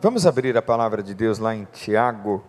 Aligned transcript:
Vamos 0.00 0.26
abrir 0.26 0.56
a 0.56 0.62
palavra 0.62 1.02
de 1.02 1.12
Deus 1.12 1.40
lá 1.40 1.56
em 1.56 1.64
Tiago, 1.64 2.44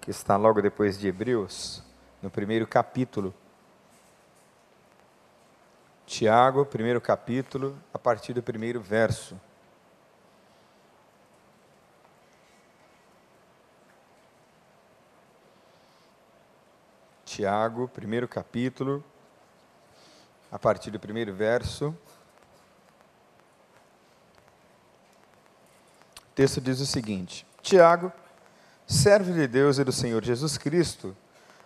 que 0.00 0.10
está 0.10 0.36
logo 0.36 0.60
depois 0.60 0.98
de 0.98 1.06
Hebreus, 1.06 1.80
no 2.20 2.28
primeiro 2.28 2.66
capítulo. 2.66 3.32
Tiago, 6.04 6.66
primeiro 6.66 7.00
capítulo, 7.00 7.78
a 7.94 8.00
partir 8.00 8.32
do 8.32 8.42
primeiro 8.42 8.80
verso. 8.80 9.40
Tiago, 17.24 17.86
primeiro 17.86 18.26
capítulo, 18.26 19.04
a 20.50 20.58
partir 20.58 20.90
do 20.90 20.98
primeiro 20.98 21.32
verso. 21.32 21.96
Texto 26.38 26.60
diz 26.60 26.78
o 26.78 26.86
seguinte: 26.86 27.44
Tiago, 27.60 28.12
servo 28.86 29.32
de 29.32 29.48
Deus 29.48 29.78
e 29.78 29.82
do 29.82 29.90
Senhor 29.90 30.24
Jesus 30.24 30.56
Cristo, 30.56 31.16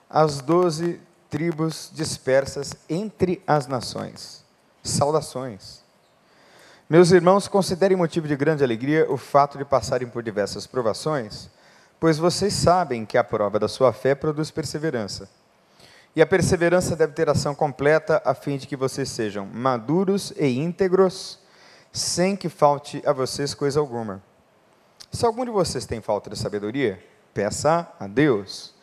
as 0.09 0.41
doze 0.41 0.99
tribos 1.29 1.91
dispersas 1.93 2.75
entre 2.89 3.43
as 3.47 3.67
nações. 3.67 4.43
Saudações. 4.83 5.83
Meus 6.89 7.11
irmãos, 7.11 7.49
considerem 7.49 7.99
motivo 7.99 8.27
de 8.27 8.35
grande 8.35 8.65
alegria 8.65 9.07
o 9.13 9.19
fato 9.19 9.59
de 9.59 9.65
passarem 9.67 10.09
por 10.09 10.23
diversas 10.23 10.67
provações, 10.67 11.51
pois 12.01 12.17
vocês 12.17 12.55
sabem 12.55 13.05
que 13.05 13.19
a 13.19 13.25
prova 13.25 13.59
da 13.59 13.69
sua 13.69 13.93
fé 13.93 14.15
produz 14.15 14.51
perseverança. 14.51 15.29
E 16.17 16.23
a 16.23 16.27
perseverança 16.27 16.97
deve 16.97 17.13
ter 17.13 17.29
ação 17.29 17.55
completa, 17.55 18.23
a 18.25 18.33
fim 18.33 18.57
de 18.57 18.67
que 18.67 18.75
vocês 18.75 19.11
sejam 19.11 19.45
maduros 19.45 20.33
e 20.35 20.47
íntegros, 20.47 21.39
sem 21.93 22.35
que 22.35 22.49
falte 22.49 23.03
a 23.05 23.13
vocês 23.13 23.53
coisa 23.53 23.79
alguma. 23.79 24.32
Se 25.13 25.27
algum 25.27 25.45
de 25.45 25.51
vocês 25.51 25.85
tem 25.85 26.01
falta 26.01 26.31
de 26.31 26.39
sabedoria, 26.39 26.99
peça 27.35 27.93
a 28.01 28.07
Deus, 28.07 28.75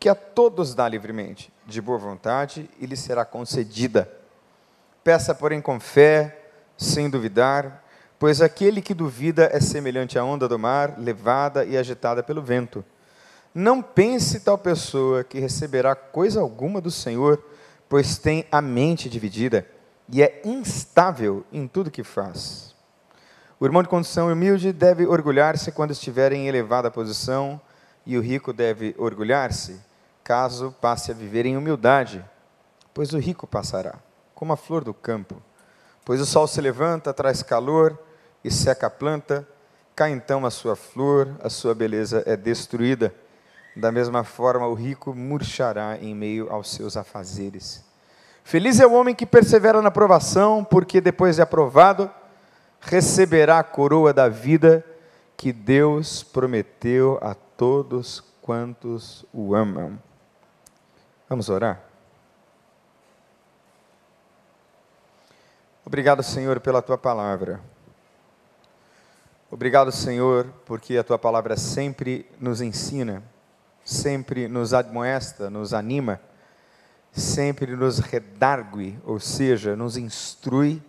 que 0.00 0.08
a 0.08 0.16
todos 0.16 0.74
dá 0.74 0.88
livremente, 0.88 1.52
de 1.64 1.80
boa 1.80 1.96
vontade, 1.96 2.68
e 2.80 2.86
lhe 2.86 2.96
será 2.96 3.24
concedida. 3.24 4.10
Peça, 5.04 5.32
porém, 5.32 5.60
com 5.60 5.78
fé, 5.78 6.50
sem 6.76 7.08
duvidar, 7.08 7.84
pois 8.18 8.42
aquele 8.42 8.82
que 8.82 8.92
duvida 8.92 9.48
é 9.52 9.60
semelhante 9.60 10.18
à 10.18 10.24
onda 10.24 10.48
do 10.48 10.58
mar, 10.58 10.96
levada 10.98 11.64
e 11.64 11.78
agitada 11.78 12.20
pelo 12.20 12.42
vento. 12.42 12.84
Não 13.54 13.80
pense 13.80 14.40
tal 14.40 14.58
pessoa 14.58 15.22
que 15.22 15.38
receberá 15.38 15.94
coisa 15.94 16.40
alguma 16.40 16.80
do 16.80 16.90
Senhor, 16.90 17.42
pois 17.88 18.18
tem 18.18 18.44
a 18.50 18.60
mente 18.60 19.08
dividida 19.08 19.64
e 20.12 20.20
é 20.20 20.42
instável 20.44 21.44
em 21.52 21.68
tudo 21.68 21.90
que 21.92 22.02
faz. 22.02 22.75
O 23.58 23.64
irmão 23.64 23.82
de 23.82 23.88
condição 23.88 24.30
humilde 24.30 24.70
deve 24.70 25.06
orgulhar-se 25.06 25.72
quando 25.72 25.90
estiver 25.90 26.30
em 26.30 26.46
elevada 26.46 26.90
posição, 26.90 27.58
e 28.04 28.18
o 28.18 28.20
rico 28.20 28.52
deve 28.52 28.94
orgulhar-se 28.98 29.80
caso 30.22 30.74
passe 30.78 31.10
a 31.10 31.14
viver 31.14 31.46
em 31.46 31.56
humildade, 31.56 32.22
pois 32.92 33.14
o 33.14 33.18
rico 33.18 33.46
passará, 33.46 33.94
como 34.34 34.52
a 34.52 34.58
flor 34.58 34.84
do 34.84 34.92
campo. 34.92 35.42
Pois 36.04 36.20
o 36.20 36.26
sol 36.26 36.46
se 36.46 36.60
levanta, 36.60 37.14
traz 37.14 37.42
calor 37.42 37.98
e 38.44 38.50
seca 38.50 38.88
a 38.88 38.90
planta, 38.90 39.48
cai 39.94 40.10
então 40.10 40.44
a 40.44 40.50
sua 40.50 40.76
flor, 40.76 41.34
a 41.42 41.48
sua 41.48 41.74
beleza 41.74 42.22
é 42.26 42.36
destruída. 42.36 43.14
Da 43.74 43.90
mesma 43.90 44.22
forma, 44.22 44.66
o 44.66 44.74
rico 44.74 45.14
murchará 45.14 45.96
em 45.96 46.14
meio 46.14 46.52
aos 46.52 46.72
seus 46.72 46.94
afazeres. 46.94 47.82
Feliz 48.44 48.80
é 48.80 48.86
o 48.86 48.92
homem 48.92 49.14
que 49.14 49.24
persevera 49.24 49.80
na 49.80 49.90
provação, 49.90 50.62
porque 50.62 51.00
depois 51.00 51.36
de 51.36 51.42
aprovado, 51.42 52.10
receberá 52.86 53.58
a 53.58 53.64
coroa 53.64 54.12
da 54.12 54.28
vida 54.28 54.84
que 55.36 55.52
Deus 55.52 56.22
prometeu 56.22 57.18
a 57.20 57.34
todos 57.34 58.22
quantos 58.40 59.24
o 59.32 59.54
amam. 59.54 59.98
Vamos 61.28 61.48
orar? 61.48 61.82
Obrigado, 65.84 66.22
Senhor, 66.22 66.58
pela 66.60 66.82
tua 66.82 66.98
palavra. 66.98 67.60
Obrigado, 69.50 69.92
Senhor, 69.92 70.46
porque 70.64 70.96
a 70.96 71.04
tua 71.04 71.18
palavra 71.18 71.56
sempre 71.56 72.28
nos 72.40 72.60
ensina 72.60 73.22
sempre 73.86 74.48
nos 74.48 74.74
admoesta, 74.74 75.48
nos 75.48 75.72
anima, 75.72 76.20
sempre 77.12 77.76
nos 77.76 78.00
redargue, 78.00 78.98
ou 79.04 79.20
seja, 79.20 79.76
nos 79.76 79.96
instrui, 79.96 80.82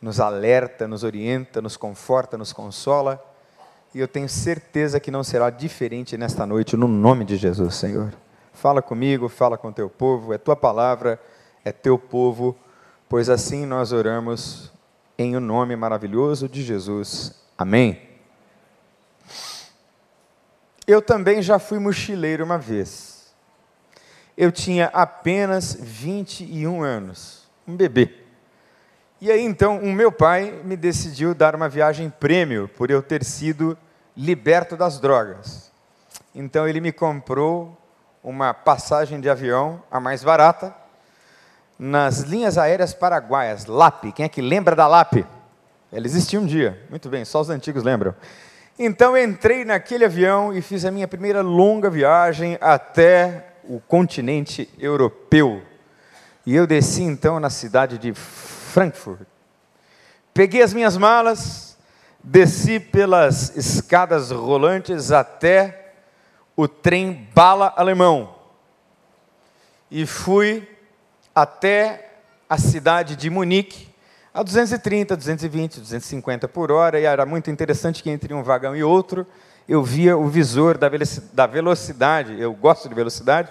nos 0.00 0.20
alerta, 0.20 0.86
nos 0.86 1.02
orienta, 1.02 1.60
nos 1.60 1.76
conforta, 1.76 2.36
nos 2.36 2.52
consola. 2.52 3.22
E 3.94 4.00
eu 4.00 4.08
tenho 4.08 4.28
certeza 4.28 5.00
que 5.00 5.10
não 5.10 5.24
será 5.24 5.50
diferente 5.50 6.16
nesta 6.16 6.44
noite, 6.44 6.76
no 6.76 6.86
nome 6.86 7.24
de 7.24 7.36
Jesus, 7.36 7.74
Senhor. 7.74 8.12
Fala 8.52 8.82
comigo, 8.82 9.28
fala 9.28 9.56
com 9.56 9.72
teu 9.72 9.88
povo, 9.88 10.32
é 10.32 10.38
tua 10.38 10.56
palavra, 10.56 11.20
é 11.64 11.72
teu 11.72 11.98
povo, 11.98 12.56
pois 13.08 13.28
assim 13.28 13.66
nós 13.66 13.92
oramos 13.92 14.72
em 15.18 15.36
o 15.36 15.40
nome 15.40 15.74
maravilhoso 15.76 16.48
de 16.48 16.62
Jesus. 16.62 17.34
Amém. 17.56 18.00
Eu 20.86 21.02
também 21.02 21.42
já 21.42 21.58
fui 21.58 21.78
mochileiro 21.78 22.44
uma 22.44 22.58
vez. 22.58 23.34
Eu 24.36 24.52
tinha 24.52 24.86
apenas 24.86 25.76
21 25.80 26.82
anos, 26.82 27.48
um 27.66 27.74
bebê. 27.74 28.25
E 29.20 29.30
aí 29.30 29.42
então 29.42 29.78
o 29.78 29.92
meu 29.92 30.12
pai 30.12 30.60
me 30.62 30.76
decidiu 30.76 31.34
dar 31.34 31.54
uma 31.54 31.68
viagem 31.68 32.10
prêmio 32.10 32.68
por 32.76 32.90
eu 32.90 33.02
ter 33.02 33.24
sido 33.24 33.76
liberto 34.14 34.76
das 34.76 35.00
drogas. 35.00 35.72
Então 36.34 36.68
ele 36.68 36.80
me 36.80 36.92
comprou 36.92 37.76
uma 38.22 38.52
passagem 38.52 39.20
de 39.20 39.30
avião, 39.30 39.82
a 39.90 39.98
mais 39.98 40.22
barata, 40.22 40.74
nas 41.78 42.20
linhas 42.20 42.58
aéreas 42.58 42.92
paraguaias, 42.92 43.66
LAP. 43.66 44.12
Quem 44.14 44.26
é 44.26 44.28
que 44.28 44.42
lembra 44.42 44.76
da 44.76 44.86
LAP? 44.86 45.24
Ela 45.90 46.04
existia 46.04 46.38
um 46.38 46.44
dia, 46.44 46.84
muito 46.90 47.08
bem, 47.08 47.24
só 47.24 47.40
os 47.40 47.48
antigos 47.48 47.82
lembram. 47.82 48.14
Então 48.78 49.16
entrei 49.16 49.64
naquele 49.64 50.04
avião 50.04 50.52
e 50.52 50.60
fiz 50.60 50.84
a 50.84 50.90
minha 50.90 51.08
primeira 51.08 51.40
longa 51.40 51.88
viagem 51.88 52.58
até 52.60 53.46
o 53.64 53.80
continente 53.80 54.68
europeu. 54.78 55.62
E 56.44 56.54
eu 56.54 56.66
desci 56.66 57.02
então 57.02 57.40
na 57.40 57.48
cidade 57.48 57.96
de 57.96 58.12
Frankfurt. 58.76 59.26
Peguei 60.34 60.60
as 60.60 60.74
minhas 60.74 60.98
malas, 60.98 61.78
desci 62.22 62.78
pelas 62.78 63.56
escadas 63.56 64.30
rolantes 64.30 65.10
até 65.10 65.94
o 66.54 66.68
trem 66.68 67.26
bala 67.34 67.72
alemão. 67.74 68.34
E 69.90 70.04
fui 70.04 70.68
até 71.34 72.18
a 72.50 72.58
cidade 72.58 73.16
de 73.16 73.30
Munique, 73.30 73.88
a 74.34 74.42
230, 74.42 75.16
220, 75.16 75.80
250 75.80 76.46
por 76.46 76.70
hora, 76.70 77.00
e 77.00 77.04
era 77.04 77.24
muito 77.24 77.50
interessante 77.50 78.02
que 78.02 78.10
entre 78.10 78.34
um 78.34 78.42
vagão 78.42 78.76
e 78.76 78.84
outro 78.84 79.26
eu 79.66 79.82
via 79.82 80.18
o 80.18 80.28
visor 80.28 80.76
da 80.76 81.46
velocidade, 81.46 82.38
eu 82.38 82.52
gosto 82.52 82.90
de 82.90 82.94
velocidade, 82.94 83.50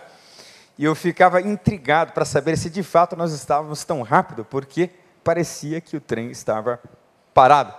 e 0.77 0.85
eu 0.85 0.93
ficava 0.93 1.41
intrigado 1.41 2.13
para 2.13 2.25
saber 2.25 2.55
se 2.59 2.69
de 2.69 2.83
fato 2.83 3.15
nós 3.15 3.33
estávamos 3.33 3.83
tão 3.83 4.03
rápido, 4.03 4.45
porque 4.45 4.91
parecia 5.25 5.81
que 5.81 5.97
o 5.97 5.99
trem 5.99 6.29
estava 6.29 6.79
parado. 7.33 7.73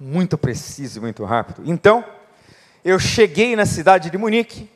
Muito 0.00 0.38
preciso 0.38 0.98
e 0.98 1.02
muito 1.02 1.22
rápido. 1.22 1.62
Então, 1.66 2.02
eu 2.82 2.98
cheguei 2.98 3.54
na 3.54 3.66
cidade 3.66 4.08
de 4.08 4.16
Munique, 4.16 4.70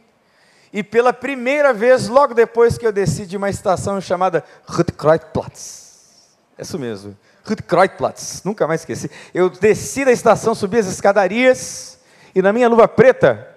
e 0.70 0.82
pela 0.82 1.14
primeira 1.14 1.72
vez, 1.72 2.06
logo 2.06 2.34
depois 2.34 2.76
que 2.76 2.86
eu 2.86 2.92
desci 2.92 3.25
de 3.25 3.38
uma 3.38 3.48
estação 3.48 3.98
chamada 3.98 4.44
Rotkreuzplatz, 4.66 6.36
é 6.59 6.62
isso 6.62 6.78
mesmo. 6.78 7.16
Rudkreuzplatz, 7.42 8.42
nunca 8.44 8.66
mais 8.66 8.82
esqueci. 8.82 9.10
Eu 9.32 9.48
desci 9.48 10.04
da 10.04 10.12
estação, 10.12 10.54
subi 10.54 10.78
as 10.78 10.86
escadarias 10.86 11.98
e 12.34 12.42
na 12.42 12.53
minha 12.53 12.68
luva 12.68 12.86
preta 12.86 13.48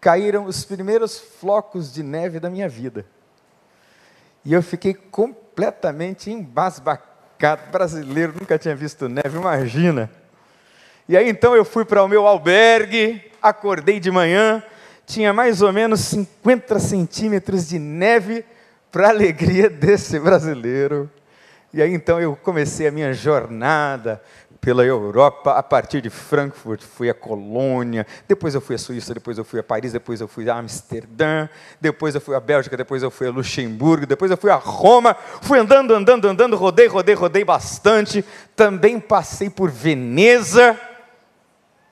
caíram 0.00 0.46
os 0.46 0.64
primeiros 0.64 1.18
flocos 1.18 1.92
de 1.92 2.02
neve 2.02 2.40
da 2.40 2.50
minha 2.50 2.68
vida. 2.68 3.06
E 4.44 4.52
eu 4.52 4.62
fiquei 4.62 4.92
completamente 4.92 5.43
embasbacado. 6.26 7.70
Brasileiro, 7.70 8.34
nunca 8.38 8.58
tinha 8.58 8.74
visto 8.74 9.08
neve, 9.08 9.36
imagina. 9.36 10.10
E 11.08 11.16
aí 11.16 11.28
então 11.28 11.54
eu 11.54 11.64
fui 11.64 11.84
para 11.84 12.02
o 12.02 12.08
meu 12.08 12.26
albergue, 12.26 13.22
acordei 13.42 14.00
de 14.00 14.10
manhã, 14.10 14.62
tinha 15.06 15.32
mais 15.32 15.60
ou 15.60 15.72
menos 15.72 16.00
50 16.00 16.78
centímetros 16.78 17.68
de 17.68 17.78
neve, 17.78 18.44
para 18.90 19.08
alegria 19.08 19.68
desse 19.70 20.18
brasileiro. 20.18 21.10
E 21.72 21.82
aí 21.82 21.92
então 21.92 22.20
eu 22.20 22.36
comecei 22.36 22.86
a 22.86 22.92
minha 22.92 23.12
jornada 23.12 24.22
pela 24.64 24.82
Europa, 24.82 25.52
a 25.52 25.62
partir 25.62 26.00
de 26.00 26.08
Frankfurt, 26.08 26.80
fui 26.80 27.10
a 27.10 27.14
Colônia, 27.14 28.06
depois 28.26 28.54
eu 28.54 28.62
fui 28.62 28.74
a 28.74 28.78
Suíça, 28.78 29.12
depois 29.12 29.36
eu 29.36 29.44
fui 29.44 29.60
a 29.60 29.62
Paris, 29.62 29.92
depois 29.92 30.22
eu 30.22 30.26
fui 30.26 30.48
a 30.48 30.56
Amsterdã, 30.56 31.46
depois 31.78 32.14
eu 32.14 32.20
fui 32.20 32.34
a 32.34 32.40
Bélgica, 32.40 32.74
depois 32.74 33.02
eu 33.02 33.10
fui 33.10 33.26
a 33.26 33.30
Luxemburgo, 33.30 34.06
depois 34.06 34.30
eu 34.30 34.38
fui 34.38 34.50
a 34.50 34.54
Roma, 34.54 35.14
fui 35.42 35.58
andando, 35.58 35.92
andando, 35.94 36.26
andando, 36.26 36.56
rodei, 36.56 36.86
rodei, 36.86 37.14
rodei 37.14 37.44
bastante, 37.44 38.24
também 38.56 38.98
passei 38.98 39.50
por 39.50 39.70
Veneza, 39.70 40.80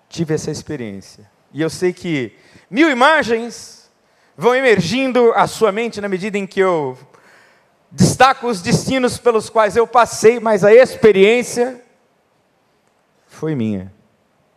tive 0.08 0.32
essa 0.32 0.50
experiência. 0.50 1.30
E 1.52 1.60
eu 1.60 1.68
sei 1.68 1.92
que 1.92 2.32
mil 2.70 2.88
imagens 2.88 3.90
vão 4.34 4.54
emergindo 4.54 5.30
à 5.34 5.46
sua 5.46 5.70
mente 5.70 6.00
na 6.00 6.08
medida 6.08 6.38
em 6.38 6.46
que 6.46 6.60
eu 6.60 6.96
destaco 7.90 8.46
os 8.46 8.62
destinos 8.62 9.18
pelos 9.18 9.50
quais 9.50 9.76
eu 9.76 9.86
passei, 9.86 10.40
mas 10.40 10.64
a 10.64 10.72
experiência 10.72 11.82
foi 13.42 13.56
minha. 13.56 13.92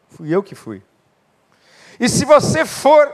Fui 0.09 0.29
eu 0.29 0.43
que 0.43 0.53
fui. 0.53 0.79
E 1.99 2.07
se 2.07 2.23
você 2.23 2.63
for 2.63 3.11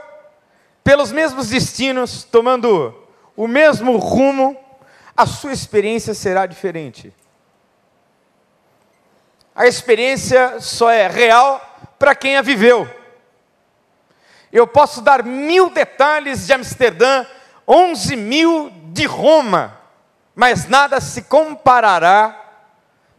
pelos 0.84 1.10
mesmos 1.10 1.48
destinos, 1.48 2.24
tomando 2.24 2.94
o 3.34 3.48
mesmo 3.48 3.96
rumo, 3.96 4.54
a 5.16 5.24
sua 5.24 5.50
experiência 5.50 6.12
será 6.12 6.44
diferente. 6.44 7.10
A 9.54 9.66
experiência 9.66 10.60
só 10.60 10.90
é 10.90 11.08
real 11.08 11.58
para 11.98 12.14
quem 12.14 12.36
a 12.36 12.42
viveu. 12.42 12.86
Eu 14.52 14.66
posso 14.66 15.00
dar 15.00 15.24
mil 15.24 15.70
detalhes 15.70 16.46
de 16.46 16.52
Amsterdã, 16.52 17.24
onze 17.66 18.14
mil 18.14 18.70
de 18.92 19.06
Roma, 19.06 19.80
mas 20.34 20.68
nada 20.68 21.00
se 21.00 21.22
comparará 21.22 22.41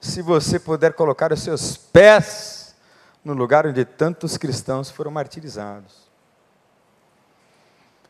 se 0.04 0.22
você 0.22 0.60
puder 0.60 0.92
colocar 0.94 1.32
os 1.32 1.42
seus 1.42 1.78
pés 1.78 2.76
no 3.24 3.34
lugar 3.34 3.66
onde 3.66 3.86
tantos 3.86 4.36
cristãos 4.36 4.92
foram 4.92 5.10
martirizados. 5.10 6.12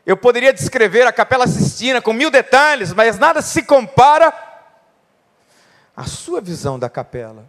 Eu 0.03 0.17
poderia 0.17 0.51
descrever 0.51 1.05
a 1.05 1.13
Capela 1.13 1.45
Sistina 1.45 2.01
com 2.01 2.11
mil 2.11 2.31
detalhes, 2.31 2.91
mas 2.93 3.19
nada 3.19 3.43
se 3.43 3.61
compara 3.61 4.33
à 5.95 6.05
sua 6.05 6.41
visão 6.41 6.79
da 6.79 6.89
capela, 6.89 7.47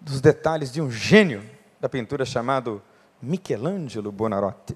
dos 0.00 0.22
detalhes 0.22 0.72
de 0.72 0.80
um 0.80 0.90
gênio 0.90 1.48
da 1.78 1.88
pintura 1.88 2.24
chamado 2.24 2.82
Michelangelo 3.20 4.10
Bonarotti. 4.10 4.72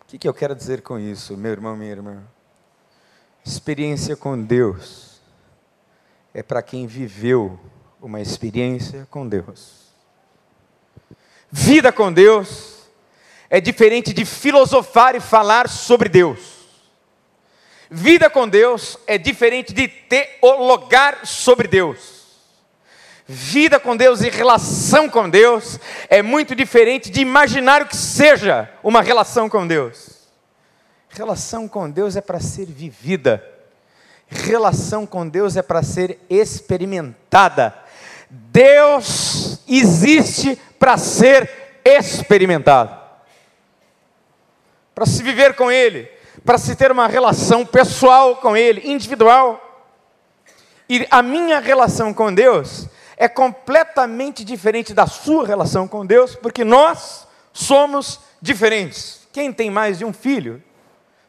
O 0.00 0.06
que, 0.06 0.18
que 0.18 0.26
eu 0.26 0.32
quero 0.32 0.54
dizer 0.54 0.80
com 0.80 0.98
isso, 0.98 1.36
meu 1.36 1.52
irmão, 1.52 1.76
minha 1.76 1.92
irmã? 1.92 2.22
Experiência 3.44 4.16
com 4.16 4.42
Deus 4.42 5.11
é 6.34 6.42
para 6.42 6.62
quem 6.62 6.86
viveu 6.86 7.58
uma 8.00 8.20
experiência 8.20 9.06
com 9.10 9.28
Deus. 9.28 9.82
Vida 11.50 11.92
com 11.92 12.12
Deus 12.12 12.78
é 13.50 13.60
diferente 13.60 14.12
de 14.14 14.24
filosofar 14.24 15.14
e 15.14 15.20
falar 15.20 15.68
sobre 15.68 16.08
Deus. 16.08 16.62
Vida 17.90 18.30
com 18.30 18.48
Deus 18.48 18.98
é 19.06 19.18
diferente 19.18 19.74
de 19.74 19.86
teologar 19.86 21.26
sobre 21.26 21.68
Deus. 21.68 22.22
Vida 23.26 23.78
com 23.78 23.94
Deus 23.94 24.22
e 24.22 24.30
relação 24.30 25.08
com 25.08 25.28
Deus 25.28 25.78
é 26.08 26.22
muito 26.22 26.54
diferente 26.54 27.10
de 27.10 27.20
imaginar 27.20 27.82
o 27.82 27.86
que 27.86 27.96
seja 27.96 28.70
uma 28.82 29.02
relação 29.02 29.48
com 29.48 29.66
Deus. 29.66 30.28
Relação 31.10 31.68
com 31.68 31.90
Deus 31.90 32.16
é 32.16 32.22
para 32.22 32.40
ser 32.40 32.64
vivida. 32.64 33.51
Relação 34.32 35.06
com 35.06 35.28
Deus 35.28 35.56
é 35.56 35.62
para 35.62 35.82
ser 35.82 36.18
experimentada. 36.28 37.74
Deus 38.30 39.58
existe 39.68 40.58
para 40.78 40.96
ser 40.96 41.50
experimentado. 41.84 42.98
Para 44.94 45.06
se 45.06 45.22
viver 45.22 45.54
com 45.54 45.70
Ele, 45.70 46.08
para 46.44 46.56
se 46.56 46.74
ter 46.74 46.90
uma 46.90 47.06
relação 47.06 47.64
pessoal 47.64 48.36
com 48.36 48.56
Ele, 48.56 48.90
individual. 48.90 49.60
E 50.88 51.06
a 51.10 51.22
minha 51.22 51.60
relação 51.60 52.12
com 52.12 52.32
Deus 52.32 52.88
é 53.16 53.28
completamente 53.28 54.44
diferente 54.44 54.94
da 54.94 55.06
sua 55.06 55.46
relação 55.46 55.86
com 55.86 56.04
Deus, 56.04 56.34
porque 56.34 56.64
nós 56.64 57.26
somos 57.52 58.18
diferentes. 58.40 59.28
Quem 59.32 59.52
tem 59.52 59.70
mais 59.70 59.98
de 59.98 60.04
um 60.04 60.12
filho 60.12 60.62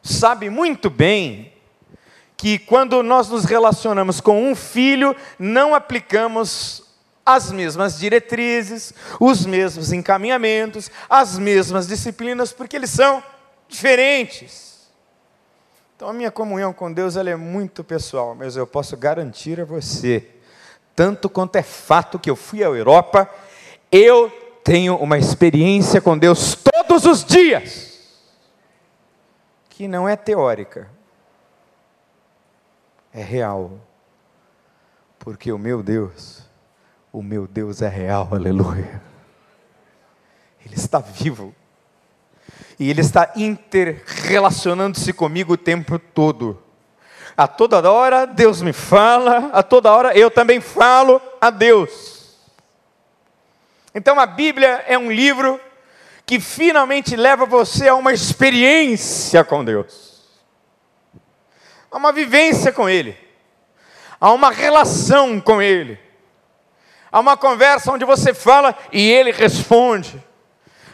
sabe 0.02 0.50
muito 0.50 0.90
bem 0.90 1.53
que 2.36 2.58
quando 2.58 3.02
nós 3.02 3.28
nos 3.28 3.44
relacionamos 3.44 4.20
com 4.20 4.50
um 4.50 4.54
filho, 4.54 5.14
não 5.38 5.74
aplicamos 5.74 6.82
as 7.24 7.50
mesmas 7.50 7.98
diretrizes, 7.98 8.92
os 9.18 9.46
mesmos 9.46 9.92
encaminhamentos, 9.92 10.90
as 11.08 11.38
mesmas 11.38 11.86
disciplinas, 11.86 12.52
porque 12.52 12.76
eles 12.76 12.90
são 12.90 13.22
diferentes. 13.68 14.88
Então 15.96 16.08
a 16.08 16.12
minha 16.12 16.30
comunhão 16.30 16.72
com 16.72 16.92
Deus 16.92 17.16
ela 17.16 17.30
é 17.30 17.36
muito 17.36 17.82
pessoal, 17.82 18.34
mas 18.34 18.56
eu 18.56 18.66
posso 18.66 18.96
garantir 18.96 19.60
a 19.60 19.64
você 19.64 20.28
tanto 20.94 21.28
quanto 21.28 21.56
é 21.56 21.62
fato 21.62 22.18
que 22.18 22.30
eu 22.30 22.36
fui 22.36 22.62
à 22.62 22.66
Europa, 22.66 23.28
eu 23.90 24.30
tenho 24.62 24.96
uma 24.96 25.18
experiência 25.18 26.00
com 26.00 26.16
Deus 26.16 26.54
todos 26.54 27.04
os 27.04 27.24
dias, 27.24 27.98
que 29.68 29.88
não 29.88 30.08
é 30.08 30.14
teórica, 30.14 30.88
é 33.14 33.22
real. 33.22 33.80
Porque 35.18 35.50
o 35.52 35.58
meu 35.58 35.82
Deus, 35.82 36.42
o 37.12 37.22
meu 37.22 37.46
Deus 37.46 37.80
é 37.80 37.88
real, 37.88 38.28
aleluia. 38.32 39.00
Ele 40.66 40.74
está 40.74 40.98
vivo. 40.98 41.54
E 42.78 42.90
Ele 42.90 43.00
está 43.00 43.32
interrelacionando-se 43.36 45.12
comigo 45.12 45.54
o 45.54 45.56
tempo 45.56 45.98
todo. 45.98 46.60
A 47.36 47.48
toda 47.48 47.90
hora 47.90 48.26
Deus 48.26 48.62
me 48.62 48.72
fala, 48.72 49.50
a 49.52 49.62
toda 49.62 49.92
hora 49.92 50.16
eu 50.16 50.30
também 50.30 50.60
falo 50.60 51.20
a 51.40 51.50
Deus. 51.50 52.36
Então 53.94 54.18
a 54.18 54.26
Bíblia 54.26 54.84
é 54.86 54.98
um 54.98 55.10
livro 55.10 55.60
que 56.26 56.40
finalmente 56.40 57.16
leva 57.16 57.44
você 57.44 57.88
a 57.88 57.94
uma 57.94 58.12
experiência 58.12 59.44
com 59.44 59.64
Deus, 59.64 60.13
a 61.94 61.96
uma 61.96 62.10
vivência 62.10 62.72
com 62.72 62.88
Ele, 62.88 63.16
a 64.20 64.32
uma 64.32 64.50
relação 64.50 65.40
com 65.40 65.62
Ele, 65.62 65.96
a 67.10 67.20
uma 67.20 67.36
conversa 67.36 67.92
onde 67.92 68.04
você 68.04 68.34
fala 68.34 68.76
e 68.92 69.12
Ele 69.12 69.30
responde, 69.30 70.20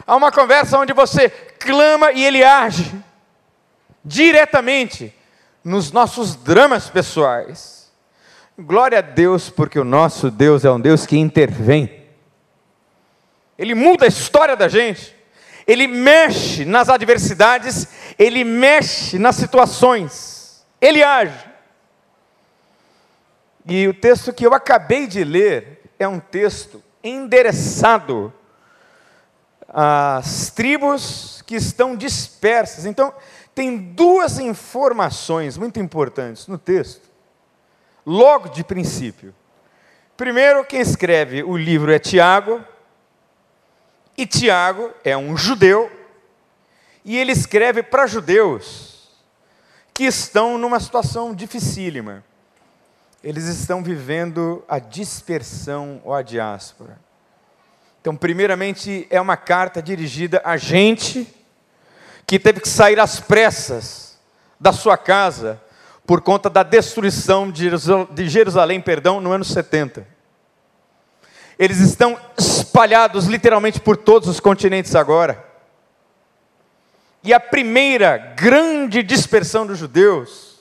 a 0.05 0.15
uma 0.15 0.31
conversa 0.31 0.77
onde 0.77 0.93
você 0.93 1.27
clama 1.27 2.11
e 2.11 2.23
Ele 2.23 2.43
age 2.43 2.93
diretamente 4.05 5.11
nos 5.63 5.91
nossos 5.91 6.35
dramas 6.35 6.87
pessoais. 6.87 7.91
Glória 8.55 8.99
a 8.99 9.01
Deus, 9.01 9.49
porque 9.49 9.79
o 9.79 9.83
nosso 9.83 10.29
Deus 10.29 10.63
é 10.63 10.69
um 10.69 10.79
Deus 10.79 11.07
que 11.07 11.17
intervém. 11.17 12.05
Ele 13.57 13.73
muda 13.73 14.05
a 14.05 14.07
história 14.07 14.55
da 14.55 14.67
gente. 14.67 15.15
Ele 15.65 15.87
mexe 15.87 16.63
nas 16.63 16.89
adversidades, 16.89 17.87
ele 18.19 18.43
mexe 18.43 19.17
nas 19.17 19.35
situações. 19.35 20.30
Ele 20.81 21.03
age. 21.03 21.51
E 23.67 23.87
o 23.87 23.93
texto 23.93 24.33
que 24.33 24.45
eu 24.45 24.53
acabei 24.55 25.05
de 25.05 25.23
ler 25.23 25.83
é 25.99 26.07
um 26.07 26.19
texto 26.19 26.83
endereçado 27.03 28.33
às 29.69 30.49
tribos 30.49 31.43
que 31.45 31.55
estão 31.55 31.95
dispersas. 31.95 32.85
Então, 32.85 33.13
tem 33.53 33.77
duas 33.77 34.39
informações 34.39 35.57
muito 35.57 35.79
importantes 35.79 36.47
no 36.47 36.57
texto, 36.57 37.07
logo 38.05 38.49
de 38.49 38.63
princípio. 38.63 39.35
Primeiro, 40.17 40.65
quem 40.65 40.81
escreve 40.81 41.43
o 41.43 41.55
livro 41.55 41.91
é 41.91 41.99
Tiago, 41.99 42.63
e 44.17 44.25
Tiago 44.25 44.91
é 45.03 45.15
um 45.15 45.37
judeu, 45.37 45.91
e 47.05 47.17
ele 47.17 47.31
escreve 47.31 47.83
para 47.83 48.07
judeus 48.07 48.90
que 49.93 50.03
estão 50.03 50.57
numa 50.57 50.79
situação 50.79 51.33
dificílima. 51.33 52.23
Eles 53.23 53.45
estão 53.45 53.83
vivendo 53.83 54.63
a 54.67 54.79
dispersão 54.79 56.01
ou 56.03 56.13
a 56.13 56.21
diáspora. 56.21 56.99
Então, 57.99 58.15
primeiramente, 58.15 59.05
é 59.11 59.21
uma 59.21 59.37
carta 59.37 59.81
dirigida 59.81 60.41
a 60.43 60.57
gente 60.57 61.27
que 62.25 62.39
teve 62.39 62.59
que 62.59 62.69
sair 62.69 62.99
às 62.99 63.19
pressas 63.19 64.17
da 64.59 64.71
sua 64.71 64.97
casa 64.97 65.61
por 66.05 66.21
conta 66.21 66.49
da 66.49 66.63
destruição 66.63 67.51
de 67.51 68.27
Jerusalém, 68.27 68.81
perdão, 68.81 69.21
no 69.21 69.31
ano 69.31 69.45
70. 69.45 70.07
Eles 71.59 71.79
estão 71.79 72.19
espalhados 72.37 73.25
literalmente 73.25 73.79
por 73.79 73.95
todos 73.95 74.27
os 74.27 74.39
continentes 74.39 74.95
agora. 74.95 75.50
E 77.23 77.33
a 77.33 77.39
primeira 77.39 78.17
grande 78.17 79.03
dispersão 79.03 79.65
dos 79.65 79.77
judeus 79.77 80.59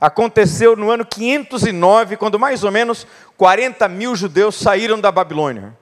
aconteceu 0.00 0.76
no 0.76 0.90
ano 0.90 1.04
509, 1.04 2.16
quando 2.16 2.38
mais 2.38 2.62
ou 2.62 2.70
menos 2.70 3.06
40 3.36 3.88
mil 3.88 4.14
judeus 4.14 4.54
saíram 4.54 5.00
da 5.00 5.10
Babilônia, 5.10 5.76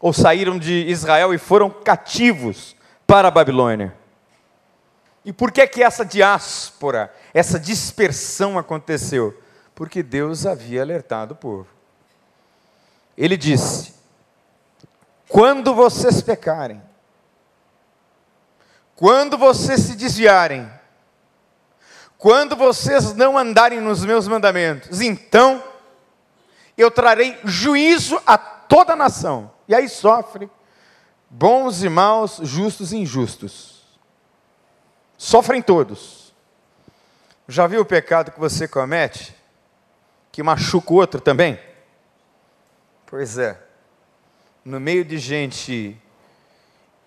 ou 0.00 0.12
saíram 0.12 0.58
de 0.58 0.86
Israel 0.88 1.34
e 1.34 1.38
foram 1.38 1.68
cativos 1.68 2.74
para 3.06 3.28
a 3.28 3.30
Babilônia. 3.30 3.94
E 5.24 5.32
por 5.32 5.50
que 5.50 5.66
que 5.66 5.82
essa 5.82 6.04
diáspora, 6.04 7.12
essa 7.34 7.58
dispersão 7.58 8.58
aconteceu? 8.58 9.36
Porque 9.74 10.02
Deus 10.02 10.46
havia 10.46 10.80
alertado 10.80 11.34
o 11.34 11.36
povo. 11.36 11.66
Ele 13.18 13.36
disse: 13.36 13.94
quando 15.28 15.74
vocês 15.74 16.22
pecarem, 16.22 16.80
quando 18.96 19.36
vocês 19.36 19.80
se 19.80 19.94
desviarem, 19.94 20.70
quando 22.16 22.56
vocês 22.56 23.14
não 23.14 23.36
andarem 23.36 23.80
nos 23.80 24.04
meus 24.04 24.26
mandamentos, 24.26 25.02
então 25.02 25.62
eu 26.76 26.90
trarei 26.90 27.38
juízo 27.44 28.20
a 28.26 28.38
toda 28.38 28.94
a 28.94 28.96
nação. 28.96 29.52
E 29.68 29.74
aí 29.74 29.88
sofre 29.88 30.50
bons 31.28 31.82
e 31.82 31.88
maus, 31.88 32.40
justos 32.42 32.92
e 32.92 32.96
injustos. 32.96 33.84
Sofrem 35.18 35.60
todos. 35.60 36.34
Já 37.46 37.66
viu 37.66 37.82
o 37.82 37.86
pecado 37.86 38.32
que 38.32 38.40
você 38.40 38.66
comete? 38.66 39.36
Que 40.32 40.42
machuca 40.42 40.92
o 40.92 40.96
outro 40.96 41.20
também? 41.20 41.60
Pois 43.04 43.36
é. 43.38 43.60
No 44.64 44.80
meio 44.80 45.04
de 45.04 45.18
gente 45.18 46.00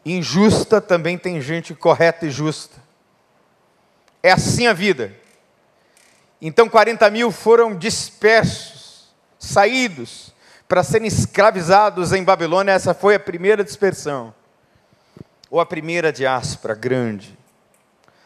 injusta 0.06 0.80
também 0.80 1.18
tem 1.18 1.42
gente 1.42 1.74
correta 1.76 2.26
e 2.26 2.32
justa. 2.32 2.78
É 4.22 4.32
assim 4.32 4.68
a 4.68 4.74
vida. 4.74 5.16
Então 6.42 6.70
40 6.70 7.10
mil 7.10 7.32
foram 7.32 7.76
dispersos, 7.76 9.10
saídos, 9.38 10.34
para 10.68 10.84
serem 10.84 11.08
escravizados 11.08 12.14
em 12.14 12.24
Babilônia. 12.24 12.72
Essa 12.72 12.94
foi 12.94 13.16
a 13.16 13.20
primeira 13.20 13.64
dispersão, 13.64 14.34
ou 15.50 15.60
a 15.60 15.66
primeira 15.66 16.14
diáspora 16.14 16.76
grande. 16.76 17.38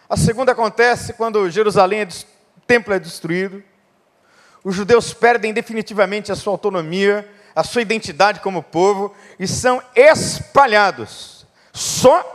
A 0.08 0.18
segunda 0.18 0.51
acontece 0.51 1.13
quando 1.13 1.50
Jerusalém, 1.50 2.01
é, 2.01 2.06
o 2.06 2.62
templo 2.68 2.94
é 2.94 3.00
destruído, 3.00 3.63
os 4.63 4.75
judeus 4.75 5.13
perdem 5.13 5.53
definitivamente 5.53 6.32
a 6.32 6.36
sua 6.36 6.53
autonomia, 6.53 7.27
a 7.56 7.63
sua 7.63 7.82
identidade 7.82 8.39
como 8.39 8.62
povo 8.62 9.13
e 9.39 9.48
são 9.48 9.82
espalhados. 9.96 11.33
Só 11.74 12.34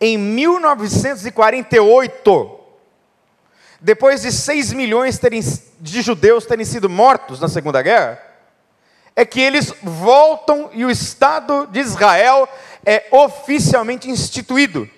em 0.00 0.16
1948, 0.16 2.60
depois 3.80 4.22
de 4.22 4.30
6 4.30 4.72
milhões 4.72 5.18
terem, 5.18 5.40
de 5.80 6.02
judeus 6.02 6.46
terem 6.46 6.64
sido 6.64 6.88
mortos 6.88 7.40
na 7.40 7.48
Segunda 7.48 7.82
Guerra, 7.82 8.22
é 9.16 9.24
que 9.24 9.40
eles 9.40 9.74
voltam 9.82 10.70
e 10.72 10.84
o 10.84 10.90
Estado 10.90 11.66
de 11.66 11.80
Israel 11.80 12.48
é 12.86 13.06
oficialmente 13.10 14.08
instituído, 14.08 14.88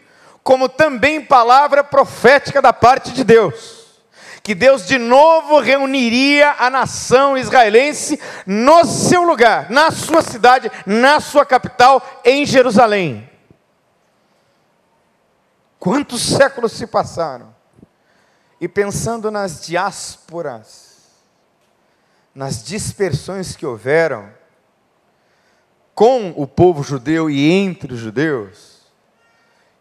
como 0.42 0.68
também 0.68 1.24
palavra 1.24 1.82
profética 1.82 2.60
da 2.60 2.74
parte 2.74 3.12
de 3.12 3.24
Deus. 3.24 3.80
Que 4.42 4.54
Deus 4.54 4.86
de 4.86 4.98
novo 4.98 5.60
reuniria 5.60 6.56
a 6.58 6.68
nação 6.68 7.38
israelense 7.38 8.20
no 8.46 8.84
seu 8.84 9.22
lugar, 9.22 9.70
na 9.70 9.90
sua 9.90 10.20
cidade, 10.20 10.70
na 10.84 11.20
sua 11.20 11.46
capital, 11.46 12.20
em 12.24 12.44
Jerusalém. 12.44 13.29
Quantos 15.80 16.20
séculos 16.20 16.72
se 16.72 16.86
passaram? 16.86 17.54
E 18.60 18.68
pensando 18.68 19.30
nas 19.30 19.64
diásporas, 19.64 21.08
nas 22.34 22.62
dispersões 22.62 23.56
que 23.56 23.64
houveram 23.64 24.30
com 25.94 26.34
o 26.36 26.46
povo 26.46 26.82
judeu 26.82 27.30
e 27.30 27.50
entre 27.50 27.94
os 27.94 27.98
judeus, 27.98 28.82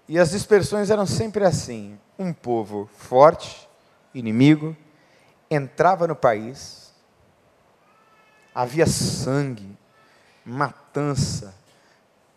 e 0.08 0.18
as 0.18 0.32
dispersões 0.32 0.89
eram 0.89 1.06
sempre 1.06 1.44
assim: 1.44 2.00
um 2.18 2.32
povo 2.32 2.89
forte, 2.98 3.68
inimigo, 4.13 4.75
entrava 5.51 6.08
no 6.08 6.15
país, 6.15 6.94
havia 8.56 8.88
sangue, 8.88 9.77
matança, 10.46 11.53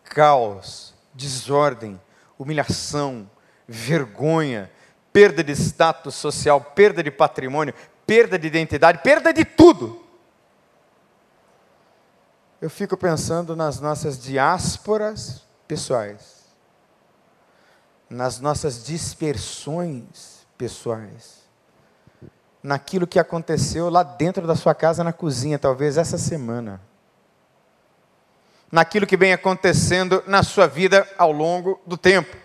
caos, 0.03 0.93
desordem, 1.13 1.99
humilhação, 2.37 3.29
vergonha, 3.67 4.69
perda 5.11 5.43
de 5.43 5.51
status 5.51 6.15
social, 6.15 6.59
perda 6.59 7.03
de 7.03 7.11
patrimônio, 7.11 7.73
perda 8.05 8.37
de 8.37 8.47
identidade, 8.47 8.99
perda 8.99 9.33
de 9.33 9.45
tudo. 9.45 10.01
Eu 12.61 12.69
fico 12.69 12.95
pensando 12.97 13.55
nas 13.55 13.79
nossas 13.79 14.21
diásporas 14.21 15.43
pessoais, 15.67 16.43
nas 18.09 18.39
nossas 18.39 18.83
dispersões 18.83 20.47
pessoais, 20.57 21.43
naquilo 22.61 23.05
que 23.05 23.19
aconteceu 23.19 23.89
lá 23.89 24.01
dentro 24.01 24.47
da 24.47 24.55
sua 24.55 24.73
casa, 24.73 25.03
na 25.03 25.11
cozinha, 25.11 25.59
talvez 25.59 25.97
essa 25.97 26.17
semana, 26.17 26.81
naquilo 28.71 29.05
que 29.05 29.17
vem 29.17 29.33
acontecendo 29.33 30.23
na 30.25 30.41
sua 30.41 30.65
vida 30.65 31.07
ao 31.17 31.31
longo 31.31 31.79
do 31.85 31.97
tempo 31.97 32.42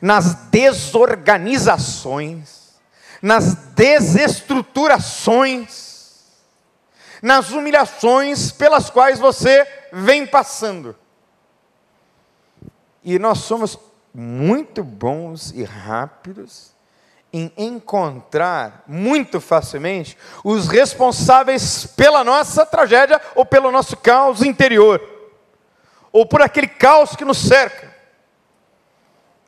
nas 0.00 0.34
desorganizações, 0.50 2.72
nas 3.20 3.54
desestruturações, 3.74 5.92
nas 7.22 7.50
humilhações 7.50 8.50
pelas 8.52 8.88
quais 8.90 9.18
você 9.18 9.66
vem 9.92 10.26
passando. 10.26 10.96
E 13.02 13.18
nós 13.18 13.38
somos 13.38 13.76
muito 14.14 14.84
bons 14.84 15.52
e 15.52 15.64
rápidos 15.64 16.72
em 17.32 17.52
encontrar 17.58 18.84
muito 18.86 19.40
facilmente 19.40 20.16
os 20.44 20.68
responsáveis 20.68 21.84
pela 21.84 22.22
nossa 22.22 22.64
tragédia 22.64 23.20
ou 23.34 23.44
pelo 23.44 23.72
nosso 23.72 23.96
caos 23.96 24.40
interior, 24.40 25.02
ou 26.12 26.24
por 26.24 26.40
aquele 26.40 26.68
caos 26.68 27.16
que 27.16 27.24
nos 27.24 27.38
cerca. 27.38 27.83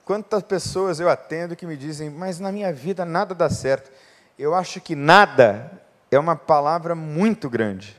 Quantas 0.07 0.41
pessoas 0.45 1.01
eu 1.01 1.11
atendo 1.11 1.57
que 1.57 1.67
me 1.67 1.77
dizem, 1.77 2.09
mas 2.09 2.39
na 2.39 2.53
minha 2.53 2.73
vida 2.73 3.05
nada 3.05 3.35
dá 3.35 3.51
certo. 3.51 3.91
Eu 4.39 4.55
acho 4.55 4.81
que 4.81 4.95
nada 4.95 5.83
é 6.13 6.17
uma 6.17 6.37
palavra 6.37 6.95
muito 6.95 7.51
grande. 7.51 7.97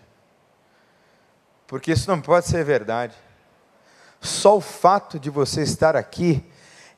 Porque 1.68 1.92
isso 1.92 2.10
não 2.10 2.22
pode 2.22 2.48
ser 2.48 2.64
verdade. 2.64 3.14
Só 4.22 4.56
o 4.56 4.62
fato 4.62 5.20
de 5.20 5.30
você 5.30 5.64
estar 5.64 5.98
aqui 5.98 6.42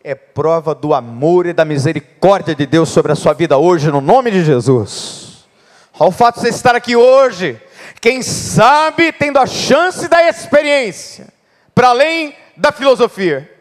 é 0.04 0.14
prova 0.14 0.76
do 0.76 0.94
amor 0.94 1.48
e 1.48 1.54
da 1.54 1.66
misericórdia 1.66 2.54
de 2.54 2.68
Deus 2.68 2.90
sobre 2.90 3.12
a 3.12 3.16
sua 3.16 3.34
vida 3.34 3.58
hoje, 3.58 3.90
no 3.90 4.02
nome 4.02 4.30
de 4.30 4.44
Jesus. 4.44 5.48
Só 5.92 6.08
o 6.08 6.12
fato 6.12 6.36
de 6.36 6.42
você 6.42 6.50
estar 6.50 6.76
aqui 6.76 6.96
hoje, 6.96 7.60
quem 8.00 8.22
sabe 8.22 9.12
tendo 9.12 9.40
a 9.40 9.48
chance 9.48 10.08
da 10.08 10.30
experiência, 10.30 11.30
para 11.74 11.88
além 11.88 12.36
da 12.56 12.72
filosofia 12.72 13.58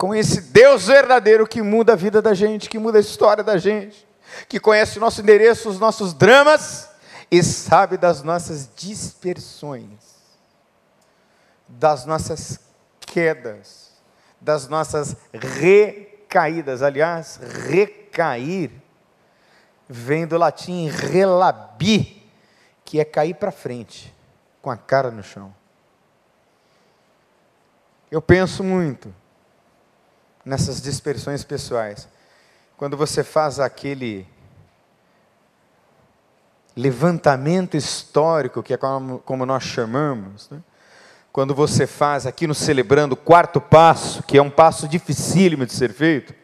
com 0.00 0.14
esse 0.14 0.40
Deus 0.40 0.86
verdadeiro 0.86 1.46
que 1.46 1.60
muda 1.60 1.92
a 1.92 1.96
vida 1.96 2.22
da 2.22 2.32
gente, 2.32 2.70
que 2.70 2.78
muda 2.78 2.96
a 2.96 3.02
história 3.02 3.44
da 3.44 3.58
gente, 3.58 4.08
que 4.48 4.58
conhece 4.58 4.96
o 4.96 5.00
nosso 5.00 5.20
endereço, 5.20 5.68
os 5.68 5.78
nossos 5.78 6.14
dramas 6.14 6.88
e 7.30 7.42
sabe 7.42 7.98
das 7.98 8.22
nossas 8.22 8.70
dispersões, 8.74 9.90
das 11.68 12.06
nossas 12.06 12.58
quedas, 12.98 13.90
das 14.40 14.68
nossas 14.68 15.14
recaídas. 15.34 16.80
Aliás, 16.80 17.38
recair 17.68 18.70
vem 19.86 20.26
do 20.26 20.38
latim 20.38 20.88
relabi, 20.88 22.26
que 22.86 22.98
é 22.98 23.04
cair 23.04 23.34
para 23.34 23.52
frente, 23.52 24.16
com 24.62 24.70
a 24.70 24.78
cara 24.78 25.10
no 25.10 25.22
chão. 25.22 25.54
Eu 28.10 28.22
penso 28.22 28.64
muito 28.64 29.14
nessas 30.44 30.80
dispersões 30.80 31.44
pessoais. 31.44 32.08
Quando 32.76 32.96
você 32.96 33.22
faz 33.22 33.60
aquele 33.60 34.26
levantamento 36.76 37.76
histórico, 37.76 38.62
que 38.62 38.72
é 38.72 38.76
como, 38.76 39.18
como 39.20 39.44
nós 39.44 39.62
chamamos, 39.62 40.48
né? 40.50 40.60
quando 41.32 41.54
você 41.54 41.86
faz 41.86 42.26
aqui 42.26 42.46
no 42.46 42.54
Celebrando 42.54 43.14
o 43.14 43.18
quarto 43.18 43.60
passo, 43.60 44.22
que 44.22 44.38
é 44.38 44.42
um 44.42 44.50
passo 44.50 44.88
dificílimo 44.88 45.66
de 45.66 45.72
ser 45.72 45.92
feito, 45.92 46.34